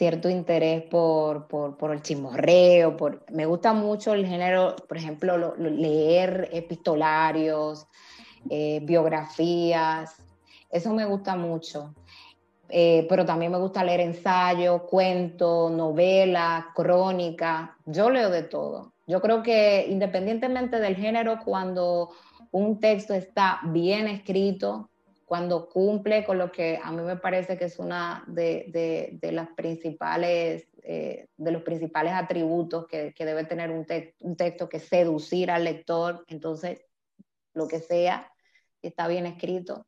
cierto 0.00 0.30
interés 0.30 0.82
por, 0.84 1.46
por, 1.46 1.92
el 1.92 2.00
chismorreo, 2.00 2.96
por, 2.96 3.22
me 3.30 3.44
gusta 3.44 3.74
mucho 3.74 4.14
el 4.14 4.26
género, 4.26 4.74
por 4.88 4.96
ejemplo, 4.96 5.54
leer 5.58 6.48
epistolarios, 6.52 7.86
eh, 8.48 8.80
biografías, 8.82 10.16
eso 10.70 10.94
me 10.94 11.04
gusta 11.04 11.36
mucho. 11.36 11.94
Eh, 12.70 13.04
pero 13.10 13.26
también 13.26 13.52
me 13.52 13.58
gusta 13.58 13.84
leer 13.84 14.00
ensayo, 14.00 14.86
cuento, 14.86 15.68
novela, 15.68 16.68
crónica, 16.74 17.76
yo 17.84 18.08
leo 18.08 18.30
de 18.30 18.44
todo. 18.44 18.94
Yo 19.06 19.20
creo 19.20 19.42
que 19.42 19.86
independientemente 19.86 20.80
del 20.80 20.96
género, 20.96 21.40
cuando 21.44 22.08
un 22.52 22.80
texto 22.80 23.12
está 23.12 23.60
bien 23.64 24.08
escrito, 24.08 24.89
cuando 25.30 25.68
cumple 25.68 26.24
con 26.24 26.38
lo 26.38 26.50
que 26.50 26.80
a 26.82 26.90
mí 26.90 27.02
me 27.02 27.14
parece 27.14 27.56
que 27.56 27.66
es 27.66 27.78
una 27.78 28.24
de, 28.26 29.16
las 29.30 29.46
principales, 29.50 30.66
eh, 30.82 31.28
de 31.36 31.52
los 31.52 31.62
principales 31.62 32.14
atributos 32.14 32.88
que, 32.88 33.14
debe 33.16 33.44
tener 33.44 33.70
un, 33.70 33.86
un, 34.18 34.36
texto, 34.36 34.68
que 34.68 34.78
es 34.78 34.88
seducir 34.88 35.52
al 35.52 35.62
lector. 35.62 36.24
Entonces, 36.26 36.84
lo 37.54 37.68
que 37.68 37.78
sea, 37.78 38.28
está 38.82 39.06
bien 39.06 39.24
escrito. 39.24 39.86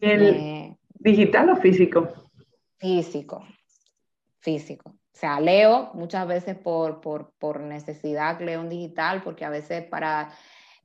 ¿El 0.00 0.76
digital 0.90 1.50
o 1.50 1.56
físico? 1.56 2.30
Físico, 2.78 3.44
físico. 4.38 4.90
O 4.90 5.18
sea, 5.18 5.40
leo 5.40 5.90
muchas 5.94 6.24
veces 6.28 6.56
por, 6.56 7.00
por, 7.00 7.32
por 7.40 7.58
necesidad, 7.58 8.40
leo 8.40 8.60
en 8.60 8.68
digital, 8.68 9.24
porque 9.24 9.44
a 9.44 9.50
veces 9.50 9.82
para 9.86 10.32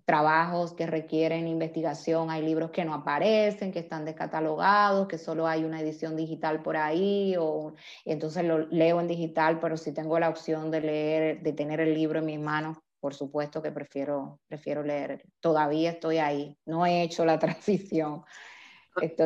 trabajos 0.08 0.72
que 0.72 0.88
requieren 0.88 1.50
investigación, 1.50 2.30
hay 2.30 2.42
libros 2.42 2.72
que 2.72 2.86
no 2.86 2.94
aparecen, 2.94 3.74
que 3.74 3.80
están 3.80 4.06
descatalogados, 4.06 5.06
que 5.06 5.18
solo 5.18 5.46
hay 5.46 5.66
una 5.66 5.82
edición 5.82 6.16
digital 6.16 6.62
por 6.62 6.78
ahí, 6.78 7.36
o 7.38 7.74
entonces 8.06 8.46
lo 8.46 8.60
leo 8.68 9.02
en 9.02 9.10
digital, 9.10 9.60
pero 9.60 9.76
si 9.76 9.94
tengo 9.94 10.18
la 10.18 10.30
opción 10.30 10.72
de 10.72 10.80
leer, 10.80 11.42
de 11.42 11.52
tener 11.52 11.82
el 11.82 11.94
libro 11.94 12.20
en 12.20 12.26
mis 12.26 12.40
manos, 12.40 12.78
por 13.02 13.16
supuesto 13.16 13.62
que 13.62 13.74
prefiero, 13.74 14.40
prefiero 14.48 14.82
leer. 14.82 15.26
Todavía 15.42 15.92
estoy 15.92 16.20
ahí, 16.20 16.58
no 16.66 16.86
he 16.86 17.04
hecho 17.04 17.26
la 17.26 17.38
transición. 17.40 18.24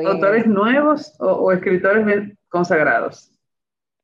¿Autores 0.08 0.48
nuevos 0.48 1.14
o, 1.20 1.28
o 1.28 1.52
escritores 1.52 2.36
consagrados? 2.50 3.32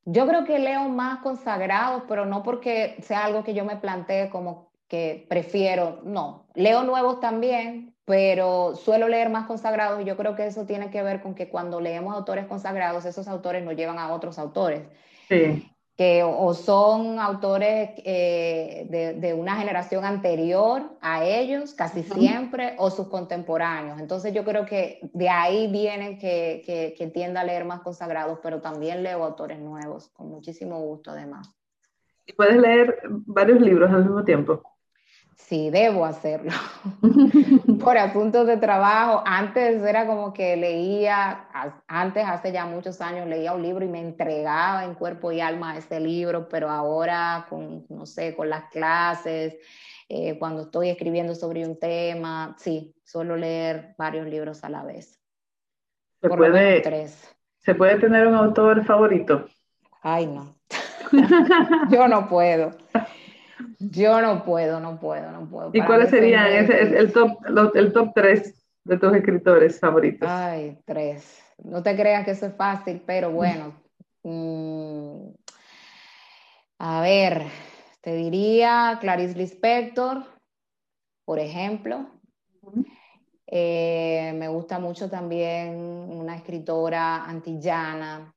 Yo 0.06 0.28
creo 0.28 0.46
que 0.46 0.60
leo 0.60 0.88
más 0.90 1.22
consagrados, 1.22 2.04
pero 2.08 2.28
no 2.28 2.44
porque 2.44 2.98
sea 3.02 3.26
algo 3.26 3.44
que 3.44 3.56
yo 3.56 3.66
me 3.66 3.78
plantee 3.78 4.30
como 4.30 4.67
que 4.88 5.26
prefiero, 5.30 6.00
no, 6.04 6.48
leo 6.56 6.84
nuevos 6.84 7.20
también, 7.20 7.96
pero 8.06 8.76
suelo 8.76 9.10
leer 9.10 9.30
más 9.30 9.48
consagrados 9.48 10.02
y 10.02 10.06
yo 10.06 10.16
creo 10.16 10.34
que 10.34 10.48
eso 10.48 10.66
tiene 10.66 10.90
que 10.90 11.04
ver 11.04 11.22
con 11.22 11.36
que 11.36 11.50
cuando 11.50 11.82
leemos 11.82 12.16
autores 12.16 12.46
consagrados, 12.46 13.04
esos 13.04 13.28
autores 13.28 13.66
nos 13.66 13.76
llevan 13.76 14.00
a 14.00 14.14
otros 14.14 14.40
autores. 14.40 14.84
Sí. 15.28 15.70
Que 15.98 16.24
o 16.24 16.54
son 16.54 17.20
autores 17.20 17.90
eh, 18.06 19.16
de, 19.20 19.34
una 19.34 19.58
generación 19.58 20.06
anterior 20.06 20.84
a 21.02 21.26
ellos, 21.26 21.74
casi 21.74 22.04
siempre, 22.04 22.76
o 22.78 22.92
sus 22.92 23.08
contemporáneos. 23.08 24.00
Entonces 24.00 24.32
yo 24.32 24.46
creo 24.46 24.66
que 24.66 25.00
de 25.12 25.28
ahí 25.28 25.70
viene 25.70 26.18
que, 26.18 26.62
que, 26.66 26.94
que 26.98 27.08
tienda 27.08 27.42
a 27.42 27.44
leer 27.44 27.66
más 27.66 27.82
consagrados, 27.82 28.40
pero 28.42 28.62
también 28.62 29.04
leo 29.04 29.24
autores 29.24 29.60
nuevos, 29.60 30.08
con 30.10 30.30
muchísimo 30.30 30.80
gusto 30.80 31.12
además. 31.12 31.54
¿Y 32.26 32.34
puedes 32.34 32.58
leer 32.58 33.02
varios 33.26 33.60
libros 33.60 33.92
al 33.92 34.04
mismo 34.04 34.24
tiempo? 34.24 34.77
Sí, 35.38 35.70
debo 35.70 36.04
hacerlo. 36.04 36.52
Por 37.84 37.98
asuntos 37.98 38.48
de 38.48 38.58
trabajo. 38.58 39.24
Antes 39.26 39.82
era 39.84 40.06
como 40.06 40.34
que 40.34 40.58
leía, 40.58 41.48
antes 41.88 42.26
hace 42.26 42.52
ya 42.52 42.66
muchos 42.66 43.00
años 43.00 43.28
leía 43.28 43.54
un 43.54 43.62
libro 43.62 43.86
y 43.86 43.88
me 43.88 44.02
entregaba 44.02 44.84
en 44.84 44.96
cuerpo 44.96 45.32
y 45.32 45.40
alma 45.40 45.72
a 45.72 45.78
ese 45.78 46.00
libro, 46.00 46.50
pero 46.50 46.70
ahora 46.70 47.46
con, 47.50 47.86
no 47.88 48.06
sé, 48.06 48.36
con 48.36 48.50
las 48.50 48.66
clases, 48.72 49.56
eh, 50.10 50.38
cuando 50.40 50.64
estoy 50.64 50.90
escribiendo 50.90 51.34
sobre 51.36 51.66
un 51.66 51.80
tema, 51.80 52.56
sí, 52.58 52.96
suelo 53.06 53.38
leer 53.38 53.94
varios 53.98 54.28
libros 54.28 54.64
a 54.64 54.70
la 54.70 54.84
vez. 54.84 55.22
¿Se 56.20 56.30
puede, 56.30 56.82
tres. 56.82 57.36
¿Se 57.60 57.76
puede 57.76 58.00
tener 58.00 58.26
un 58.28 58.36
autor 58.36 58.84
favorito? 58.84 59.46
Ay, 60.02 60.26
no. 60.26 60.58
Yo 61.92 62.08
no 62.08 62.28
puedo. 62.28 62.72
Yo 63.80 64.22
no 64.22 64.44
puedo, 64.44 64.80
no 64.80 65.00
puedo, 65.00 65.32
no 65.32 65.50
puedo. 65.50 65.72
¿Y 65.74 65.82
cuáles 65.82 66.10
serían 66.10 66.48
el, 66.52 67.12
top, 67.12 67.40
el 67.76 67.94
top 67.94 68.12
3 68.14 68.54
de 68.84 68.98
tus 68.98 69.14
escritores 69.14 69.80
favoritos? 69.80 70.30
Ay, 70.30 70.78
tres. 70.86 71.44
No 71.64 71.82
te 71.84 71.96
creas 71.96 72.26
que 72.26 72.32
eso 72.32 72.48
es 72.48 72.56
fácil, 72.56 73.02
pero 73.06 73.32
bueno. 73.32 73.74
Mm, 74.24 75.30
a 76.80 77.02
ver, 77.02 77.44
te 78.02 78.16
diría 78.16 78.98
Clarice 79.02 79.38
Lispector, 79.38 80.24
por 81.26 81.40
ejemplo. 81.40 82.08
Eh, 83.48 84.34
me 84.36 84.50
gusta 84.50 84.78
mucho 84.78 85.10
también 85.10 85.76
una 85.78 86.36
escritora 86.36 87.24
antillana 87.26 88.34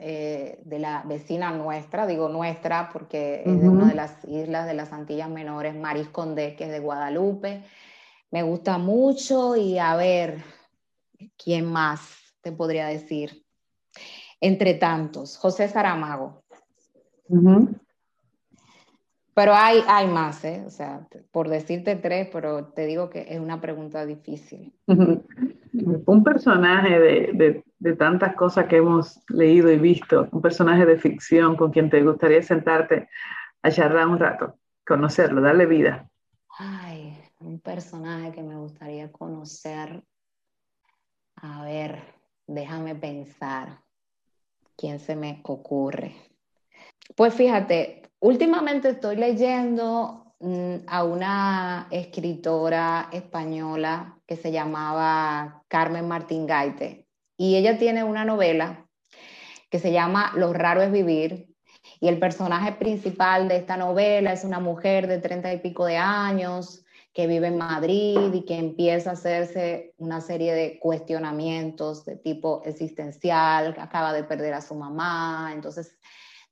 eh, 0.00 0.60
de 0.64 0.78
la 0.78 1.02
vecina 1.06 1.50
nuestra, 1.50 2.06
digo 2.06 2.28
nuestra 2.28 2.90
porque 2.92 3.42
es 3.44 3.60
de 3.60 3.68
una 3.68 3.88
de 3.88 3.94
las 3.94 4.24
islas 4.26 4.66
de 4.66 4.74
las 4.74 4.92
Antillas 4.92 5.28
Menores, 5.28 5.74
Maris 5.74 6.08
Condé, 6.08 6.56
que 6.56 6.64
es 6.64 6.70
de 6.70 6.80
Guadalupe. 6.80 7.64
Me 8.30 8.42
gusta 8.42 8.78
mucho 8.78 9.56
y 9.56 9.78
a 9.78 9.96
ver, 9.96 10.42
¿quién 11.42 11.64
más 11.64 12.18
te 12.42 12.52
podría 12.52 12.86
decir? 12.86 13.44
Entre 14.40 14.74
tantos, 14.74 15.36
José 15.36 15.68
Saramago. 15.68 16.42
Pero 19.34 19.54
hay, 19.54 19.82
hay 19.86 20.08
más, 20.08 20.44
¿eh? 20.44 20.64
O 20.66 20.70
sea, 20.70 21.06
por 21.30 21.48
decirte 21.48 21.96
tres, 21.96 22.28
pero 22.32 22.66
te 22.66 22.86
digo 22.86 23.08
que 23.08 23.26
es 23.28 23.38
una 23.38 23.60
pregunta 23.60 24.04
difícil. 24.04 24.74
Un 24.86 26.24
personaje 26.24 26.98
de, 26.98 27.30
de 27.34 27.64
tantas 27.98 28.34
cosas 28.34 28.66
que 28.66 28.76
hemos 28.76 29.20
leído 29.28 29.70
y 29.70 29.78
visto, 29.78 30.28
un 30.32 30.42
personaje 30.42 30.84
de 30.84 30.98
ficción 30.98 31.56
con 31.56 31.70
quien 31.70 31.90
te 31.90 32.02
gustaría 32.02 32.42
sentarte 32.42 33.08
a 33.62 33.70
charlar 33.70 34.08
un 34.08 34.18
rato, 34.18 34.58
conocerlo, 34.86 35.40
darle 35.40 35.66
vida? 35.66 36.08
Ay, 36.58 37.16
un 37.40 37.60
personaje 37.60 38.32
que 38.32 38.42
me 38.42 38.56
gustaría 38.56 39.12
conocer. 39.12 40.02
A 41.36 41.62
ver, 41.62 42.02
déjame 42.46 42.94
pensar. 42.94 43.80
¿Quién 44.76 44.98
se 44.98 45.16
me 45.16 45.40
ocurre? 45.44 46.14
Pues 47.16 47.34
fíjate, 47.34 48.02
últimamente 48.20 48.90
estoy 48.90 49.16
leyendo 49.16 50.34
mm, 50.40 50.76
a 50.86 51.04
una 51.04 51.88
escritora 51.90 53.08
española 53.12 54.18
que 54.26 54.36
se 54.36 54.52
llamaba 54.52 55.64
Carmen 55.68 56.06
Martín 56.06 56.46
Gaite 56.46 57.07
y 57.38 57.56
ella 57.56 57.78
tiene 57.78 58.04
una 58.04 58.26
novela 58.26 58.86
que 59.70 59.78
se 59.78 59.92
llama 59.92 60.32
Lo 60.34 60.52
raro 60.52 60.82
es 60.82 60.92
vivir 60.92 61.48
Y 62.00 62.08
el 62.08 62.18
personaje 62.18 62.72
principal 62.72 63.48
de 63.48 63.56
esta 63.56 63.78
novela 63.78 64.32
es 64.32 64.44
una 64.44 64.60
mujer 64.60 65.06
de 65.06 65.18
treinta 65.18 65.52
y 65.54 65.58
pico 65.60 65.86
de 65.86 65.96
años 65.96 66.84
que 67.14 67.26
vive 67.26 67.46
en 67.48 67.58
Madrid 67.58 68.32
y 68.32 68.44
que 68.44 68.56
empieza 68.58 69.10
a 69.10 69.12
hacerse 69.14 69.94
una 69.96 70.20
serie 70.20 70.54
de 70.54 70.78
cuestionamientos 70.78 72.04
de 72.04 72.16
tipo 72.16 72.62
existencial, 72.64 73.74
acaba 73.78 74.12
de 74.12 74.24
perder 74.24 74.54
a 74.54 74.60
su 74.60 74.74
mamá, 74.76 75.50
entonces, 75.52 75.98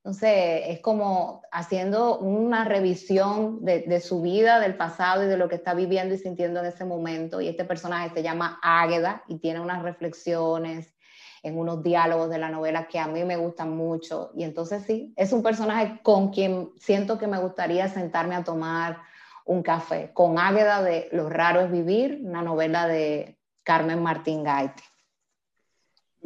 entonces 0.06 0.62
es 0.68 0.80
como 0.82 1.42
haciendo 1.50 2.18
una 2.18 2.64
revisión 2.64 3.64
de, 3.64 4.00
su 4.00 4.22
vida, 4.22 4.60
del 4.60 4.76
pasado 4.76 5.24
y 5.24 5.26
de 5.26 5.36
lo 5.36 5.48
que 5.48 5.56
está 5.56 5.74
viviendo 5.74 6.14
y 6.14 6.18
sintiendo 6.18 6.60
en 6.60 6.66
ese 6.66 6.84
momento. 6.84 7.40
Y 7.40 7.48
este 7.48 7.64
personaje 7.64 8.10
se 8.10 8.22
llama 8.22 8.60
Águeda 8.62 9.24
y 9.26 9.40
tiene 9.40 9.58
unas 9.58 9.82
reflexiones 9.82 10.94
en 11.42 11.58
unos 11.58 11.82
diálogos 11.82 12.30
de 12.30 12.38
la 12.38 12.50
novela 12.50 12.86
que 12.86 13.00
a 13.00 13.08
mí 13.08 13.24
me 13.24 13.36
gustan 13.36 13.76
mucho. 13.76 14.30
Y 14.36 14.44
entonces 14.44 14.84
sí, 14.84 15.12
es 15.16 15.32
un 15.32 15.42
personaje 15.42 15.98
con 16.04 16.30
quien 16.30 16.70
siento 16.78 17.18
que 17.18 17.26
me 17.26 17.40
gustaría 17.40 17.88
sentarme 17.88 18.36
a 18.36 18.44
tomar 18.44 18.98
un 19.44 19.64
café, 19.64 20.12
con 20.14 20.38
Águeda 20.38 20.84
de 20.84 21.08
Lo 21.10 21.28
raro 21.28 21.62
es 21.62 21.72
vivir, 21.72 22.20
una 22.22 22.42
novela 22.42 22.86
de 22.86 23.40
Carmen 23.64 24.00
Martín 24.04 24.44
Gaite. 24.44 24.84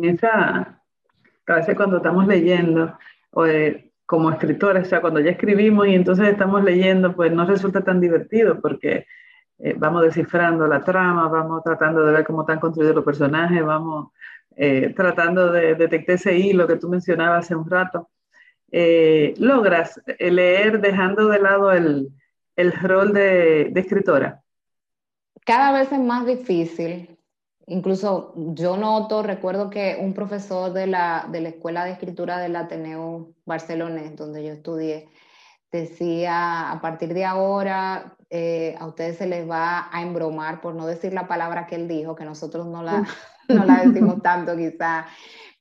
Esa, 0.03 0.83
a 1.47 1.55
veces 1.55 1.75
cuando 1.75 1.97
estamos 1.97 2.27
leyendo, 2.27 2.95
o 3.31 3.45
como 4.07 4.31
escritores, 4.31 4.87
o 4.87 4.91
sea, 4.91 5.01
cuando 5.01 5.21
ya 5.21 5.31
escribimos 5.31 5.87
y 5.87 5.95
entonces 5.95 6.29
estamos 6.29 6.65
leyendo, 6.65 7.15
pues 7.15 7.31
no 7.33 7.47
resulta 7.47 7.83
tan 7.83 8.01
divertido 8.01 8.61
porque 8.61 9.07
eh, 9.59 9.75
vamos 9.77 10.03
descifrando 10.03 10.67
la 10.67 10.83
trama, 10.83 11.29
vamos 11.29 11.63
tratando 11.63 12.05
de 12.05 12.13
ver 12.13 12.25
cómo 12.25 12.43
están 12.43 12.59
construidos 12.59 12.97
los 12.97 13.05
personajes, 13.05 13.65
vamos 13.65 14.09
eh, 14.57 14.93
tratando 14.97 15.53
de 15.53 15.77
detectar 15.77 16.17
ese 16.17 16.37
hilo 16.37 16.67
que 16.67 16.77
tú 16.77 16.89
mencionabas 16.89 17.45
hace 17.45 17.55
un 17.55 17.71
rato. 17.71 18.09
Eh, 18.73 19.35
logras 19.39 20.01
leer 20.19 20.81
dejando 20.81 21.29
de 21.29 21.39
lado 21.39 21.73
el, 21.73 22.09
el 22.61 22.73
rol 22.73 23.13
de, 23.13 23.73
escritora? 23.75 24.43
Cada 25.45 25.73
vez 25.73 25.91
es 25.91 25.99
más 25.99 26.27
difícil. 26.27 27.17
Incluso 27.67 28.33
yo 28.37 28.77
noto, 28.77 29.23
recuerdo 29.23 29.71
que 29.71 29.99
un 30.01 30.13
profesor 30.15 30.73
de 30.73 30.87
la, 30.87 31.29
de 31.31 31.41
la 31.41 31.51
Escuela 31.51 31.85
de 31.85 31.93
Escritura 31.93 32.39
del 32.39 32.57
Ateneo 32.57 33.33
Barcelonés, 33.45 34.17
donde 34.17 34.45
yo 34.45 34.53
estudié, 34.53 35.09
decía, 35.71 36.71
a 36.71 36.81
partir 36.81 37.15
de 37.15 37.25
ahora 37.25 38.17
eh, 38.29 38.77
a 38.79 38.87
ustedes 38.87 39.19
se 39.19 39.27
les 39.27 39.49
va 39.49 39.89
a 39.93 40.03
embromar, 40.03 40.61
por 40.61 40.75
no 40.75 40.87
decir 40.87 41.13
la 41.13 41.29
palabra 41.29 41.67
que 41.67 41.77
él 41.77 41.89
dijo, 41.89 42.15
que 42.15 42.25
nosotros 42.25 42.67
no 42.67 42.83
la, 42.83 43.07
no 43.49 43.65
la 43.65 43.85
decimos 43.85 44.21
tanto 44.23 44.57
quizá, 44.57 45.07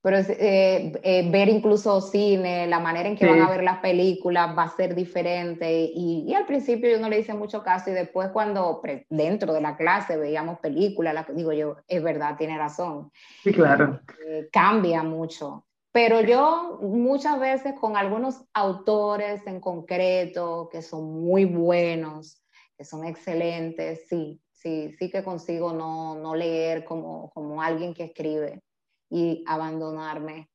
pero 0.01 0.17
eh, 0.17 0.93
eh, 1.03 1.29
ver 1.29 1.49
incluso 1.49 1.99
cine, 1.99 2.67
la 2.67 2.79
manera 2.79 3.09
en 3.09 3.17
que 3.17 3.25
van 3.25 3.41
a 3.41 3.49
ver 3.49 3.63
las 3.63 3.79
películas 3.79 4.57
va 4.57 4.63
a 4.63 4.75
ser 4.75 4.95
diferente. 4.95 5.91
Y, 5.93 6.25
y, 6.25 6.33
al 6.33 6.45
principio 6.45 6.89
yo 6.89 6.99
no 6.99 7.09
le 7.09 7.19
hice 7.19 7.33
mucho 7.33 7.63
caso 7.63 7.89
y 7.89 7.93
después 7.93 8.29
cuando 8.29 8.81
dentro 9.09 9.53
de 9.53 9.59
la 9.59 9.75
clase 9.75 10.15
veíamos 10.15 10.59
películas, 10.59 11.13
la, 11.13 11.27
digo 11.33 11.51
yo, 11.51 11.77
es 11.87 12.01
verdad, 12.01 12.37
tiene 12.37 12.57
razón. 12.57 13.11
Sí, 13.43 13.51
claro. 13.51 13.99
Eh, 14.25 14.47
cambia 14.53 15.03
mucho. 15.03 15.65
Pero 15.91 16.21
yo 16.21 16.79
muchas 16.81 17.37
veces 17.39 17.73
con 17.77 17.97
algunos 17.97 18.45
autores 18.53 19.45
en 19.47 19.59
concreto 19.59 20.69
que 20.71 20.81
son 20.81 21.25
muy 21.25 21.43
buenos, 21.43 22.41
que 22.77 22.85
son 22.85 23.05
excelentes, 23.05 24.07
sí, 24.07 24.39
sí, 24.53 24.95
sí 24.97 25.09
que 25.09 25.23
consigo 25.23 25.73
no, 25.73 26.15
no 26.15 26.35
leer 26.35 26.85
como, 26.85 27.31
como 27.31 27.61
alguien 27.61 27.93
que 27.93 28.05
escribe 28.05 28.61
y 29.09 29.43
abandonarme 29.47 30.49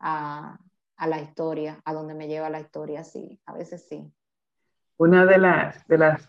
a, 0.00 0.58
a, 0.96 1.06
la 1.06 1.20
historia, 1.20 1.80
a 1.84 1.92
donde 1.92 2.14
me 2.14 2.28
lleva 2.28 2.50
la 2.50 2.60
historia, 2.60 3.04
sí, 3.04 3.40
a 3.46 3.54
veces 3.54 3.86
sí. 3.88 4.12
Una 4.98 5.24
de 5.24 5.38
las, 5.38 5.86
de 5.86 5.98
las 5.98 6.28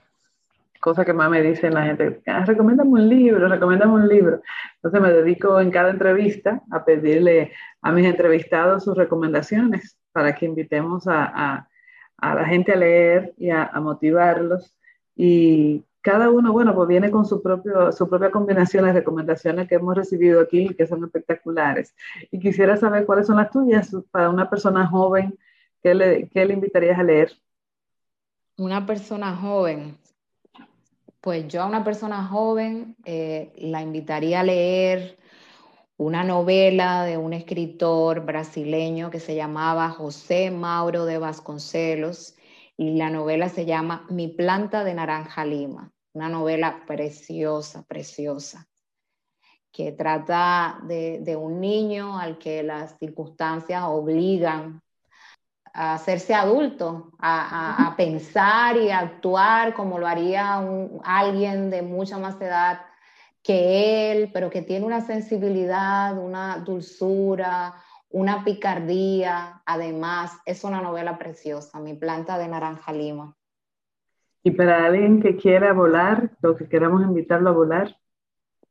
cosas 0.79 1.05
que 1.05 1.13
más 1.13 1.29
me 1.29 1.41
dicen 1.41 1.73
la 1.73 1.85
gente, 1.85 2.21
ah, 2.27 2.43
recomiéndame 2.45 2.89
un 2.89 3.07
libro, 3.07 3.47
recomiéndame 3.47 3.93
un 3.93 4.07
libro. 4.07 4.41
Entonces 4.75 5.01
me 5.01 5.13
dedico 5.13 5.59
en 5.59 5.71
cada 5.71 5.89
entrevista 5.89 6.61
a 6.71 6.83
pedirle 6.83 7.53
a 7.81 7.91
mis 7.91 8.05
entrevistados 8.05 8.83
sus 8.83 8.95
recomendaciones 8.97 9.97
para 10.11 10.35
que 10.35 10.45
invitemos 10.45 11.07
a, 11.07 11.23
a, 11.23 11.69
a 12.17 12.35
la 12.35 12.45
gente 12.45 12.73
a 12.73 12.75
leer 12.75 13.33
y 13.37 13.49
a, 13.49 13.63
a 13.63 13.79
motivarlos. 13.79 14.75
Y 15.15 15.85
cada 16.03 16.29
uno, 16.29 16.51
bueno, 16.51 16.75
pues 16.75 16.89
viene 16.89 17.09
con 17.09 17.25
su, 17.25 17.41
propio, 17.41 17.89
su 17.93 18.09
propia 18.09 18.29
combinación 18.29 18.83
de 18.85 18.91
recomendaciones 18.91 19.69
que 19.69 19.75
hemos 19.75 19.95
recibido 19.95 20.41
aquí, 20.41 20.75
que 20.75 20.85
son 20.85 21.01
espectaculares. 21.05 21.95
Y 22.29 22.39
quisiera 22.39 22.75
saber 22.75 23.05
cuáles 23.05 23.25
son 23.25 23.37
las 23.37 23.49
tuyas 23.49 23.95
para 24.11 24.29
una 24.29 24.49
persona 24.49 24.85
joven, 24.85 25.39
¿qué 25.81 25.95
le, 25.95 26.27
qué 26.27 26.45
le 26.45 26.55
invitarías 26.55 26.99
a 26.99 27.03
leer? 27.03 27.31
Una 28.57 28.85
persona 28.85 29.33
joven. 29.33 29.97
Pues 31.21 31.47
yo 31.47 31.61
a 31.61 31.67
una 31.67 31.85
persona 31.85 32.21
joven 32.27 32.97
eh, 33.05 33.53
la 33.59 33.81
invitaría 33.81 34.41
a 34.41 34.43
leer 34.43 35.17
una 35.95 36.25
novela 36.25 37.05
de 37.05 37.15
un 37.15 37.31
escritor 37.31 38.25
brasileño 38.25 39.09
que 39.09 39.21
se 39.21 39.35
llamaba 39.35 39.89
José 39.89 40.51
Mauro 40.51 41.05
de 41.05 41.17
Vasconcelos 41.17 42.35
y 42.75 42.97
la 42.97 43.09
novela 43.09 43.47
se 43.47 43.65
llama 43.65 44.05
Mi 44.09 44.27
planta 44.27 44.83
de 44.83 44.95
naranja 44.95 45.45
lima 45.45 45.92
una 46.13 46.29
novela 46.29 46.83
preciosa, 46.85 47.83
preciosa, 47.83 48.67
que 49.71 49.91
trata 49.91 50.79
de, 50.83 51.35
un 51.35 51.59
niño 51.59 52.17
al 52.19 52.37
que 52.37 52.61
las 52.61 52.97
circunstancias 52.99 53.83
obligan 53.87 54.81
a 55.73 55.95
hacerse 55.95 56.35
adulto, 56.35 57.11
a, 57.17 57.95
pensar 57.97 58.77
y 58.77 58.91
a 58.91 58.99
actuar 58.99 59.73
como 59.73 59.97
lo 59.97 60.07
haría 60.07 60.59
un, 60.59 61.01
alguien 61.03 61.71
de 61.71 61.81
mucha 61.81 62.19
más 62.19 62.39
edad 62.39 62.81
que 63.41 64.11
él, 64.11 64.29
pero 64.31 64.51
que 64.51 64.61
tiene 64.61 64.85
una 64.85 65.01
sensibilidad, 65.01 66.17
una 66.17 66.59
dulzura, 66.59 67.73
una 68.09 68.43
picardía. 68.43 69.63
Además, 69.65 70.31
es 70.45 70.63
una 70.63 70.81
novela 70.81 71.17
preciosa, 71.17 71.79
Mi 71.79 71.95
planta 71.95 72.37
de 72.37 72.47
naranja 72.47 72.93
lima. 72.93 73.35
Y 74.43 74.51
para 74.51 74.85
alguien 74.85 75.21
que 75.21 75.37
quiera 75.37 75.71
volar, 75.71 76.31
lo 76.41 76.57
que 76.57 76.67
queramos 76.67 77.01
invitarlo 77.03 77.49
a 77.49 77.53
volar. 77.53 77.97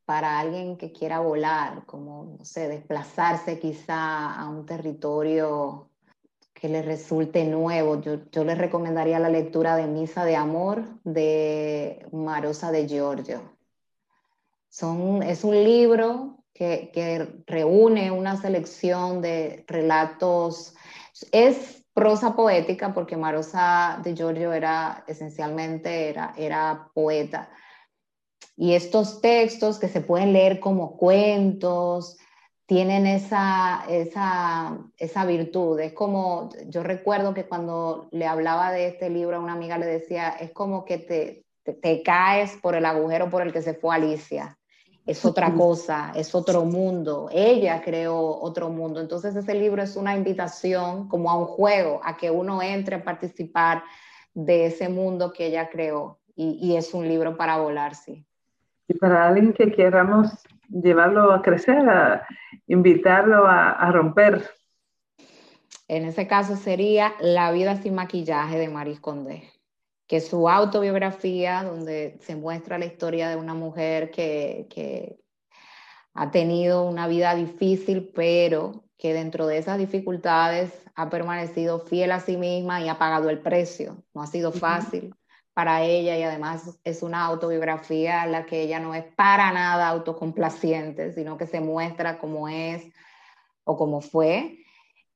Para 0.05 0.39
alguien 0.39 0.77
que 0.77 0.93
quiera 0.93 1.21
volar, 1.21 1.87
como, 1.87 2.37
no 2.39 2.45
sé, 2.45 2.69
desplazarse 2.69 3.59
quizá 3.59 4.35
a 4.35 4.49
un 4.51 4.67
territorio 4.67 5.89
que 6.53 6.69
le 6.69 6.83
resulte 6.83 7.45
nuevo, 7.45 8.01
yo, 8.03 8.19
yo 8.31 8.45
le 8.45 8.55
recomendaría 8.55 9.19
la 9.19 9.31
lectura 9.31 9.75
de 9.75 9.87
Misa 9.87 10.25
de 10.27 10.37
Amor 10.37 10.85
de 11.05 12.07
Marosa 12.13 12.71
de 12.71 12.87
Giorgio. 12.87 13.41
Son, 14.69 15.23
es 15.23 15.43
un 15.43 15.55
libro 15.55 16.45
que, 16.53 16.91
que 16.93 17.43
reúne 17.47 18.11
una 18.11 18.37
selección 18.37 19.23
de 19.23 19.65
relatos. 19.67 20.75
Es 21.33 21.82
prosa 21.95 22.35
poética, 22.35 22.95
porque 22.95 23.17
Marosa 23.17 24.01
de 24.03 24.15
Giorgio 24.15 24.53
era 24.53 25.05
esencialmente 25.07 26.09
era, 26.09 26.35
era 26.37 26.91
poeta. 26.95 27.51
Y 28.57 28.75
estos 28.75 29.21
textos 29.21 29.79
que 29.79 29.89
se 29.89 30.01
pueden 30.01 30.33
leer 30.33 30.61
como 30.61 30.97
cuentos, 30.97 32.19
tienen 32.67 33.07
esa, 33.07 33.85
esa, 33.89 34.79
esa, 34.97 35.25
virtud. 35.27 35.79
Es 35.81 35.93
como, 35.93 36.51
yo 36.69 36.83
recuerdo 36.83 37.35
que 37.35 37.45
cuando 37.45 38.09
le 38.13 38.27
hablaba 38.27 38.73
de 38.73 38.87
este 38.87 39.11
libro 39.11 39.37
a 39.37 39.41
una 39.41 39.53
amiga 39.53 39.79
le 39.79 39.87
decía, 39.87 40.31
es 40.31 40.53
como 40.53 40.85
que 40.85 40.99
te, 40.99 41.45
te, 41.65 41.75
te 41.75 42.03
caes 42.03 42.57
por 42.63 42.75
el 42.75 42.87
agujero 42.87 43.29
por 43.31 43.43
el 43.43 43.53
que 43.53 43.63
se 43.63 43.75
fue 43.75 43.95
Alicia 43.95 44.59
es 45.05 45.25
otra 45.25 45.53
cosa, 45.53 46.13
es 46.15 46.35
otro 46.35 46.65
mundo. 46.65 47.29
Ella 47.33 47.83
creó 47.83 48.41
otro 48.41 48.71
mundo. 48.71 49.01
Entonces 49.01 49.35
ese 49.35 49.55
libro 49.55 49.83
es 49.83 49.97
una 49.97 50.15
invitación 50.15 51.09
como 51.09 51.31
a 51.31 51.37
un 51.37 51.47
juego, 51.47 52.01
a 52.05 52.17
que 52.17 52.31
uno 52.31 52.63
entre 52.63 52.97
a 52.97 53.05
participar 53.05 53.83
de 54.33 54.67
ese 54.67 54.89
mundo 54.89 55.33
que 55.33 55.47
ella 55.47 55.69
creó. 55.69 56.19
Y, 56.35 56.77
es 56.77 56.95
un 56.95 57.07
libro 57.07 57.37
para 57.37 57.59
volar, 57.59 57.95
sí. 57.95 58.25
Y 58.89 58.95
para 58.95 59.29
alguien 59.29 59.53
que 59.53 59.71
queramos 59.71 60.31
llevarlo 60.71 61.31
a 61.31 61.43
crecer, 61.43 61.87
a 61.89 62.27
invitarlo 62.67 63.47
a, 63.47 63.73
a 63.73 63.93
romper. 63.93 64.43
En 65.89 66.07
ese 66.07 66.27
caso 66.27 66.57
sería 66.57 67.13
La 67.21 67.53
vida 67.53 67.77
sin 67.77 67.95
maquillaje 67.95 68.59
de 68.59 68.71
Maris 68.71 68.99
Condé 68.99 69.53
que 70.13 70.21
su 70.21 70.47
autobiografía, 70.47 71.63
donde 71.63 72.19
se 72.21 72.37
muestra 72.37 72.77
la 72.77 72.85
historia 72.85 73.31
de 73.31 73.37
una 73.37 73.55
mujer 73.55 74.11
que, 74.11 74.67
que 74.69 75.19
ha 76.13 76.31
tenido 76.31 76.85
una 76.85 77.09
vida 77.09 77.35
difícil, 77.35 78.13
pero 78.15 78.85
que 78.99 79.15
dentro 79.15 79.47
de 79.47 79.57
esas 79.57 79.79
dificultades 79.79 80.71
ha 80.95 81.09
permanecido 81.09 81.79
fiel 81.79 82.13
a 82.13 82.21
sí 82.21 82.37
misma 82.37 82.83
y 82.83 82.91
ha 82.91 82.99
pagado 82.99 83.31
el 83.31 83.41
precio. 83.41 84.05
No 84.13 84.21
ha 84.21 84.27
sido 84.27 84.53
fácil 84.53 85.15
para 85.55 85.83
ella 85.83 86.19
y 86.19 86.23
además 86.25 86.79
es 86.85 87.03
una 87.03 87.25
autobiografía 87.25 88.25
en 88.25 88.33
la 88.33 88.45
que 88.45 88.61
ella 88.61 88.81
no 88.81 88.95
es 88.95 89.05
para 89.17 89.51
nada 89.51 89.89
autocomplaciente, 89.89 91.15
sino 91.15 91.39
que 91.39 91.47
se 91.47 91.63
muestra 91.63 92.19
como 92.19 92.51
es 92.51 92.85
o 93.65 93.79
como 93.79 94.03
fue 94.03 94.62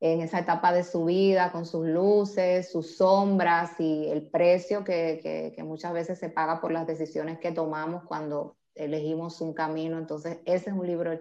en 0.00 0.20
esa 0.20 0.40
etapa 0.40 0.72
de 0.72 0.84
su 0.84 1.06
vida, 1.06 1.52
con 1.52 1.64
sus 1.64 1.86
luces, 1.86 2.70
sus 2.70 2.96
sombras 2.96 3.80
y 3.80 4.08
el 4.08 4.22
precio 4.22 4.84
que, 4.84 5.52
que, 5.54 5.62
muchas 5.62 5.92
veces 5.92 6.18
se 6.18 6.28
paga 6.28 6.60
por 6.60 6.70
las 6.70 6.86
decisiones 6.86 7.38
que 7.38 7.52
tomamos 7.52 8.04
cuando 8.04 8.56
elegimos 8.74 9.40
un 9.40 9.54
camino. 9.54 9.98
Entonces, 9.98 10.38
ese 10.44 10.70
es 10.70 10.76
un 10.76 10.86
libro 10.86 11.18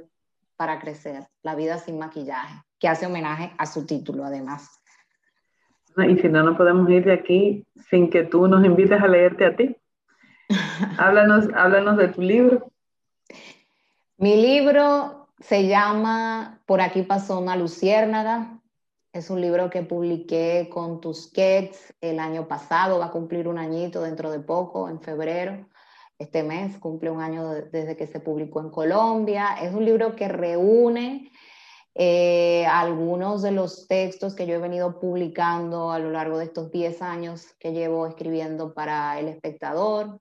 para 0.58 0.80
crecer, 0.80 1.28
La 1.42 1.56
vida 1.56 1.78
sin 1.78 2.00
maquillaje, 2.00 2.64
que 2.80 2.88
hace 2.88 3.06
homenaje 3.06 3.54
a 3.58 3.66
su 3.66 3.86
título 3.86 4.26
además. 4.26 4.82
Y 5.98 6.18
si 6.18 6.28
no, 6.28 6.44
no 6.44 6.58
podemos 6.58 6.90
ir 6.90 7.06
de 7.06 7.14
aquí 7.14 7.66
sin 7.90 8.10
que 8.10 8.24
tú 8.24 8.48
nos 8.48 8.66
invites 8.66 9.02
a 9.02 9.08
leerte 9.08 9.46
a 9.46 9.56
ti. 9.56 9.78
háblanos, 10.98 11.48
háblanos 11.56 11.98
de 11.98 12.08
tu 12.10 12.22
libro. 12.22 12.72
Mi 14.18 14.36
libro 14.42 15.30
se 15.40 15.68
llama 15.68 16.60
Por 16.66 16.82
aquí 16.82 17.04
pasó 17.04 17.40
una 17.40 17.56
luciérnaga. 17.56 18.55
Es 19.16 19.30
un 19.30 19.40
libro 19.40 19.70
que 19.70 19.82
publiqué 19.82 20.68
con 20.70 21.00
Tusquets 21.00 21.96
el 22.02 22.20
año 22.20 22.50
pasado, 22.50 23.00
va 23.00 23.06
a 23.06 23.12
cumplir 23.12 23.48
un 23.48 23.58
añito 23.58 24.02
dentro 24.02 24.30
de 24.30 24.42
poco, 24.42 24.90
en 24.90 25.00
febrero. 25.00 25.70
Este 26.20 26.44
mes 26.44 26.78
cumple 26.80 27.12
un 27.12 27.22
año 27.22 27.50
desde 27.50 27.96
que 27.96 28.08
se 28.08 28.20
publicó 28.20 28.60
en 28.60 28.72
Colombia. 28.72 29.56
Es 29.62 29.74
un 29.74 29.86
libro 29.86 30.18
que 30.18 30.28
reúne 30.28 31.32
eh, 31.94 32.66
algunos 32.66 33.42
de 33.42 33.52
los 33.52 33.88
textos 33.88 34.36
que 34.36 34.48
yo 34.48 34.56
he 34.56 34.60
venido 34.60 35.00
publicando 35.00 35.94
a 35.94 36.00
lo 36.00 36.12
largo 36.12 36.38
de 36.38 36.44
estos 36.44 36.70
10 36.70 37.02
años 37.02 37.54
que 37.58 37.72
llevo 37.72 38.08
escribiendo 38.08 38.74
para 38.74 39.18
El 39.18 39.30
Espectador. 39.30 40.20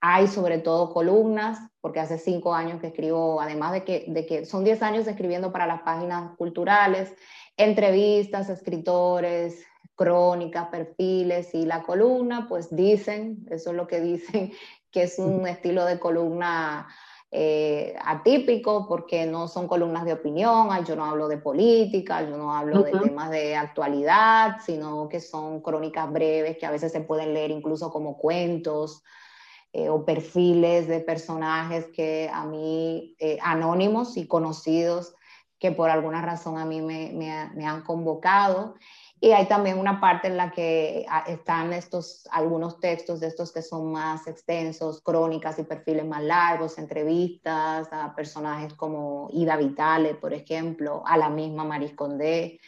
Hay 0.00 0.28
sobre 0.28 0.58
todo 0.58 0.92
columnas, 0.92 1.58
porque 1.80 2.00
hace 2.00 2.18
5 2.18 2.54
años 2.54 2.80
que 2.80 2.88
escribo, 2.88 3.40
además 3.40 3.72
de 3.72 3.84
que, 3.84 4.04
de 4.08 4.26
que 4.26 4.46
son 4.46 4.64
10 4.64 4.82
años 4.82 5.06
escribiendo 5.06 5.52
para 5.52 5.66
las 5.66 5.82
páginas 5.82 6.36
culturales, 6.36 7.14
entrevistas, 7.56 8.48
escritores, 8.48 9.64
crónicas, 9.94 10.68
perfiles 10.68 11.54
y 11.54 11.66
la 11.66 11.82
columna, 11.82 12.46
pues 12.48 12.74
dicen, 12.74 13.46
eso 13.50 13.70
es 13.70 13.76
lo 13.76 13.86
que 13.86 14.00
dicen, 14.00 14.52
que 14.90 15.02
es 15.02 15.18
un 15.18 15.46
estilo 15.46 15.84
de 15.84 15.98
columna 15.98 16.88
eh, 17.30 17.94
atípico 18.02 18.88
porque 18.88 19.26
no 19.26 19.46
son 19.46 19.68
columnas 19.68 20.06
de 20.06 20.14
opinión, 20.14 20.68
yo 20.86 20.96
no 20.96 21.04
hablo 21.04 21.28
de 21.28 21.36
política, 21.36 22.22
yo 22.22 22.38
no 22.38 22.54
hablo 22.54 22.82
de 22.82 22.92
temas 22.92 23.30
de 23.30 23.54
actualidad, 23.54 24.56
sino 24.64 25.08
que 25.08 25.20
son 25.20 25.60
crónicas 25.60 26.10
breves 26.10 26.56
que 26.56 26.66
a 26.66 26.70
veces 26.70 26.90
se 26.90 27.02
pueden 27.02 27.34
leer 27.34 27.50
incluso 27.50 27.92
como 27.92 28.16
cuentos 28.16 29.02
eh, 29.72 29.88
o 29.88 30.04
perfiles 30.04 30.88
de 30.88 31.00
personajes 31.00 31.86
que 31.94 32.30
a 32.32 32.44
mí, 32.44 33.14
eh, 33.18 33.38
anónimos 33.42 34.16
y 34.16 34.26
conocidos, 34.26 35.14
que 35.58 35.72
por 35.72 35.90
alguna 35.90 36.22
razón 36.22 36.58
a 36.58 36.64
mí 36.64 36.80
me, 36.80 37.12
me 37.12 37.66
han 37.66 37.82
convocado. 37.82 38.74
Y 39.22 39.32
hay 39.32 39.46
también 39.46 39.78
una 39.78 40.00
parte 40.00 40.28
en 40.28 40.38
la 40.38 40.50
que 40.50 41.04
ah, 41.10 41.24
están 41.26 41.74
estos, 41.74 42.26
algunos 42.32 42.80
textos 42.80 43.20
de 43.20 43.26
estos 43.26 43.52
que 43.52 43.60
son 43.60 43.92
más 43.92 44.26
extensos, 44.26 45.02
crónicas 45.02 45.58
y 45.58 45.64
perfiles 45.64 46.06
más 46.06 46.22
largos, 46.22 46.78
entrevistas 46.78 47.88
a 47.92 48.14
personajes 48.16 48.72
como 48.72 49.28
Ida 49.30 49.58
Vitale, 49.58 50.14
por 50.14 50.32
ejemplo, 50.32 51.02
a 51.04 51.18
la 51.18 51.28
misma 51.28 51.64
Maris 51.64 51.94
Condé, 51.94 52.60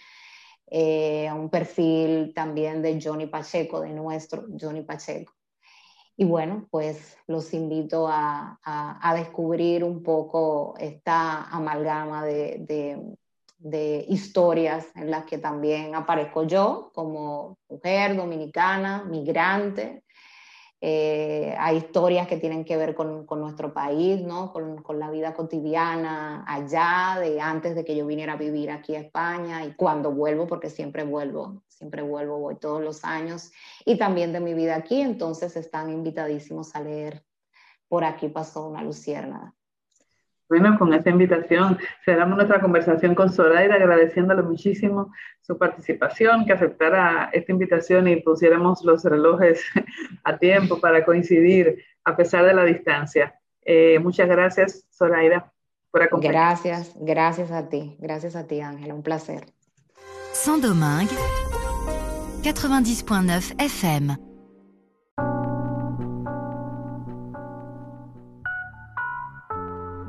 eh, 0.67 1.31
un 1.33 1.49
perfil 1.49 2.35
también 2.35 2.83
de 2.83 3.01
Johnny 3.03 3.27
Pacheco, 3.27 3.81
de 3.81 3.89
nuestro 3.89 4.45
Johnny 4.61 4.83
Pacheco. 4.83 5.33
Y 6.17 6.25
bueno, 6.25 6.67
pues 6.71 7.17
los 7.27 7.53
invito 7.55 8.07
a, 8.09 8.59
a, 8.63 9.15
descubrir 9.15 9.83
un 9.83 10.03
poco 10.03 10.75
esta 10.79 11.45
amalgama 11.45 12.25
de, 12.25 13.17
de 13.63 14.05
historias 14.09 14.87
en 14.97 15.11
las 15.11 15.25
que 15.25 15.39
también 15.39 15.95
aparezco 15.95 16.45
yo 16.45 16.91
como 16.95 17.59
mujer 17.69 18.17
dominicana, 18.17 19.05
migrante. 19.05 20.03
Eh, 20.85 21.55
hay 21.61 21.77
historias 21.77 22.27
que 22.27 22.39
tienen 22.39 22.65
que 22.65 22.77
ver 22.77 22.97
con, 22.97 23.25
con 23.25 23.41
nuestro 23.41 23.73
país, 23.73 24.21
¿no? 24.21 24.53
Con, 24.53 24.83
con, 24.83 24.99
la 24.99 25.13
vida 25.13 25.33
cotidiana 25.33 26.45
allá, 26.45 27.21
de 27.21 27.41
antes 27.41 27.77
de 27.77 27.85
que 27.85 27.95
yo 27.95 28.05
viniera 28.05 28.33
a 28.33 28.37
vivir 28.37 28.69
aquí 28.69 28.97
a 28.97 29.01
España 29.01 29.65
y 29.65 29.75
cuando 29.75 30.11
vuelvo, 30.11 30.49
porque 30.49 30.71
siempre 30.71 31.05
vuelvo, 31.05 31.63
siempre 31.83 32.03
vuelvo, 32.03 32.39
voy 32.39 32.55
todos 32.55 32.81
los 32.81 33.05
años, 33.05 33.51
y 33.85 33.99
también 33.99 34.33
de 34.33 34.39
mi 34.39 34.55
vida 34.55 34.77
aquí, 34.77 35.01
entonces 35.01 35.57
están 35.57 35.91
invitadísimos 35.91 36.77
a 36.77 36.81
leer 36.81 37.25
Por 37.89 38.05
aquí 38.05 38.29
pasó 38.29 38.69
una 38.69 38.83
lucierna 38.83 39.53
bueno, 40.53 40.79
con 40.79 40.93
esta 40.93 41.09
invitación 41.09 41.79
cerramos 42.05 42.37
nuestra 42.37 42.61
conversación 42.61 43.15
con 43.15 43.33
Zoraida, 43.33 43.77
agradeciéndole 43.77 44.43
muchísimo 44.43 45.11
su 45.41 45.57
participación, 45.57 46.45
que 46.45 46.53
aceptara 46.53 47.31
esta 47.33 47.53
invitación 47.53 48.07
y 48.07 48.17
pusiéramos 48.17 48.85
los 48.85 49.03
relojes 49.03 49.65
a 50.25 50.37
tiempo 50.37 50.79
para 50.79 51.07
coincidir 51.07 51.83
a 52.05 52.15
pesar 52.15 52.45
de 52.45 52.53
la 52.53 52.65
distancia. 52.65 53.35
Eh, 53.63 53.99
muchas 54.01 54.29
gracias, 54.29 54.87
Zoraida, 54.93 55.51
por 55.91 56.03
acompañarnos. 56.03 56.63
Gracias, 56.63 56.97
gracias 57.01 57.51
a 57.51 57.71
ti, 57.71 57.97
gracias 57.99 58.37
a 58.37 58.47
ti, 58.47 58.61
Ángela, 58.61 58.93
un 58.93 59.03
placer. 59.03 59.47
Saint-Domingue, 60.33 61.17
90.9 62.43 63.55
FM. 63.57 64.19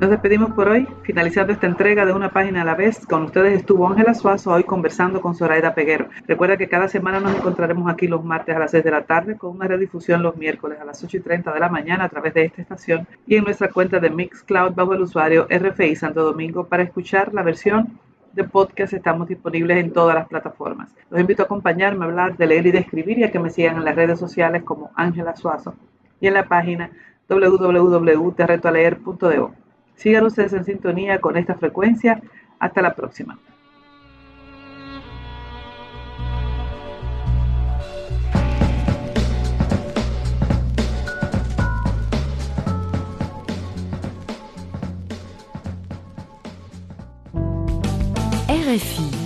Nos 0.00 0.10
despedimos 0.10 0.52
por 0.52 0.68
hoy, 0.68 0.88
finalizando 1.04 1.52
esta 1.52 1.68
entrega 1.68 2.04
de 2.04 2.12
una 2.12 2.32
página 2.32 2.62
a 2.62 2.64
la 2.64 2.74
vez. 2.74 3.06
Con 3.06 3.22
ustedes 3.22 3.60
estuvo 3.60 3.88
Ángela 3.88 4.14
Suazo 4.14 4.50
hoy 4.50 4.64
conversando 4.64 5.20
con 5.20 5.36
Zoraida 5.36 5.76
Peguero. 5.76 6.08
Recuerda 6.26 6.56
que 6.56 6.68
cada 6.68 6.88
semana 6.88 7.20
nos 7.20 7.36
encontraremos 7.36 7.88
aquí 7.88 8.08
los 8.08 8.24
martes 8.24 8.56
a 8.56 8.58
las 8.58 8.72
6 8.72 8.82
de 8.82 8.90
la 8.90 9.04
tarde 9.04 9.38
con 9.38 9.54
una 9.54 9.68
redifusión 9.68 10.20
los 10.20 10.36
miércoles 10.36 10.80
a 10.80 10.84
las 10.84 11.02
8 11.04 11.18
y 11.18 11.20
30 11.20 11.52
de 11.52 11.60
la 11.60 11.68
mañana 11.68 12.04
a 12.04 12.08
través 12.08 12.34
de 12.34 12.46
esta 12.46 12.62
estación 12.62 13.06
y 13.28 13.36
en 13.36 13.44
nuestra 13.44 13.68
cuenta 13.68 14.00
de 14.00 14.10
Mixcloud 14.10 14.74
bajo 14.74 14.92
el 14.92 15.02
usuario 15.02 15.46
RFI 15.48 15.94
Santo 15.94 16.24
Domingo 16.24 16.66
para 16.66 16.82
escuchar 16.82 17.32
la 17.32 17.44
versión 17.44 18.00
de 18.34 18.44
podcast 18.44 18.92
estamos 18.92 19.28
disponibles 19.28 19.78
en 19.78 19.92
todas 19.92 20.14
las 20.14 20.28
plataformas. 20.28 20.94
Los 21.10 21.20
invito 21.20 21.42
a 21.42 21.44
acompañarme 21.44 22.04
a 22.04 22.08
hablar 22.08 22.36
de 22.36 22.46
leer 22.46 22.66
y 22.66 22.72
de 22.72 22.78
escribir 22.78 23.18
y 23.18 23.24
a 23.24 23.30
que 23.30 23.38
me 23.38 23.50
sigan 23.50 23.76
en 23.76 23.84
las 23.84 23.94
redes 23.94 24.18
sociales 24.18 24.64
como 24.64 24.90
Ángela 24.96 25.36
Suazo 25.36 25.74
y 26.20 26.26
en 26.26 26.34
la 26.34 26.48
página 26.48 26.90
www.terretoaleer.de. 27.28 29.46
Sigan 29.94 30.24
ustedes 30.24 30.52
en 30.52 30.64
sintonía 30.64 31.20
con 31.20 31.36
esta 31.36 31.54
frecuencia. 31.54 32.20
Hasta 32.58 32.82
la 32.82 32.94
próxima. 32.94 33.38
RFI. 48.74 49.23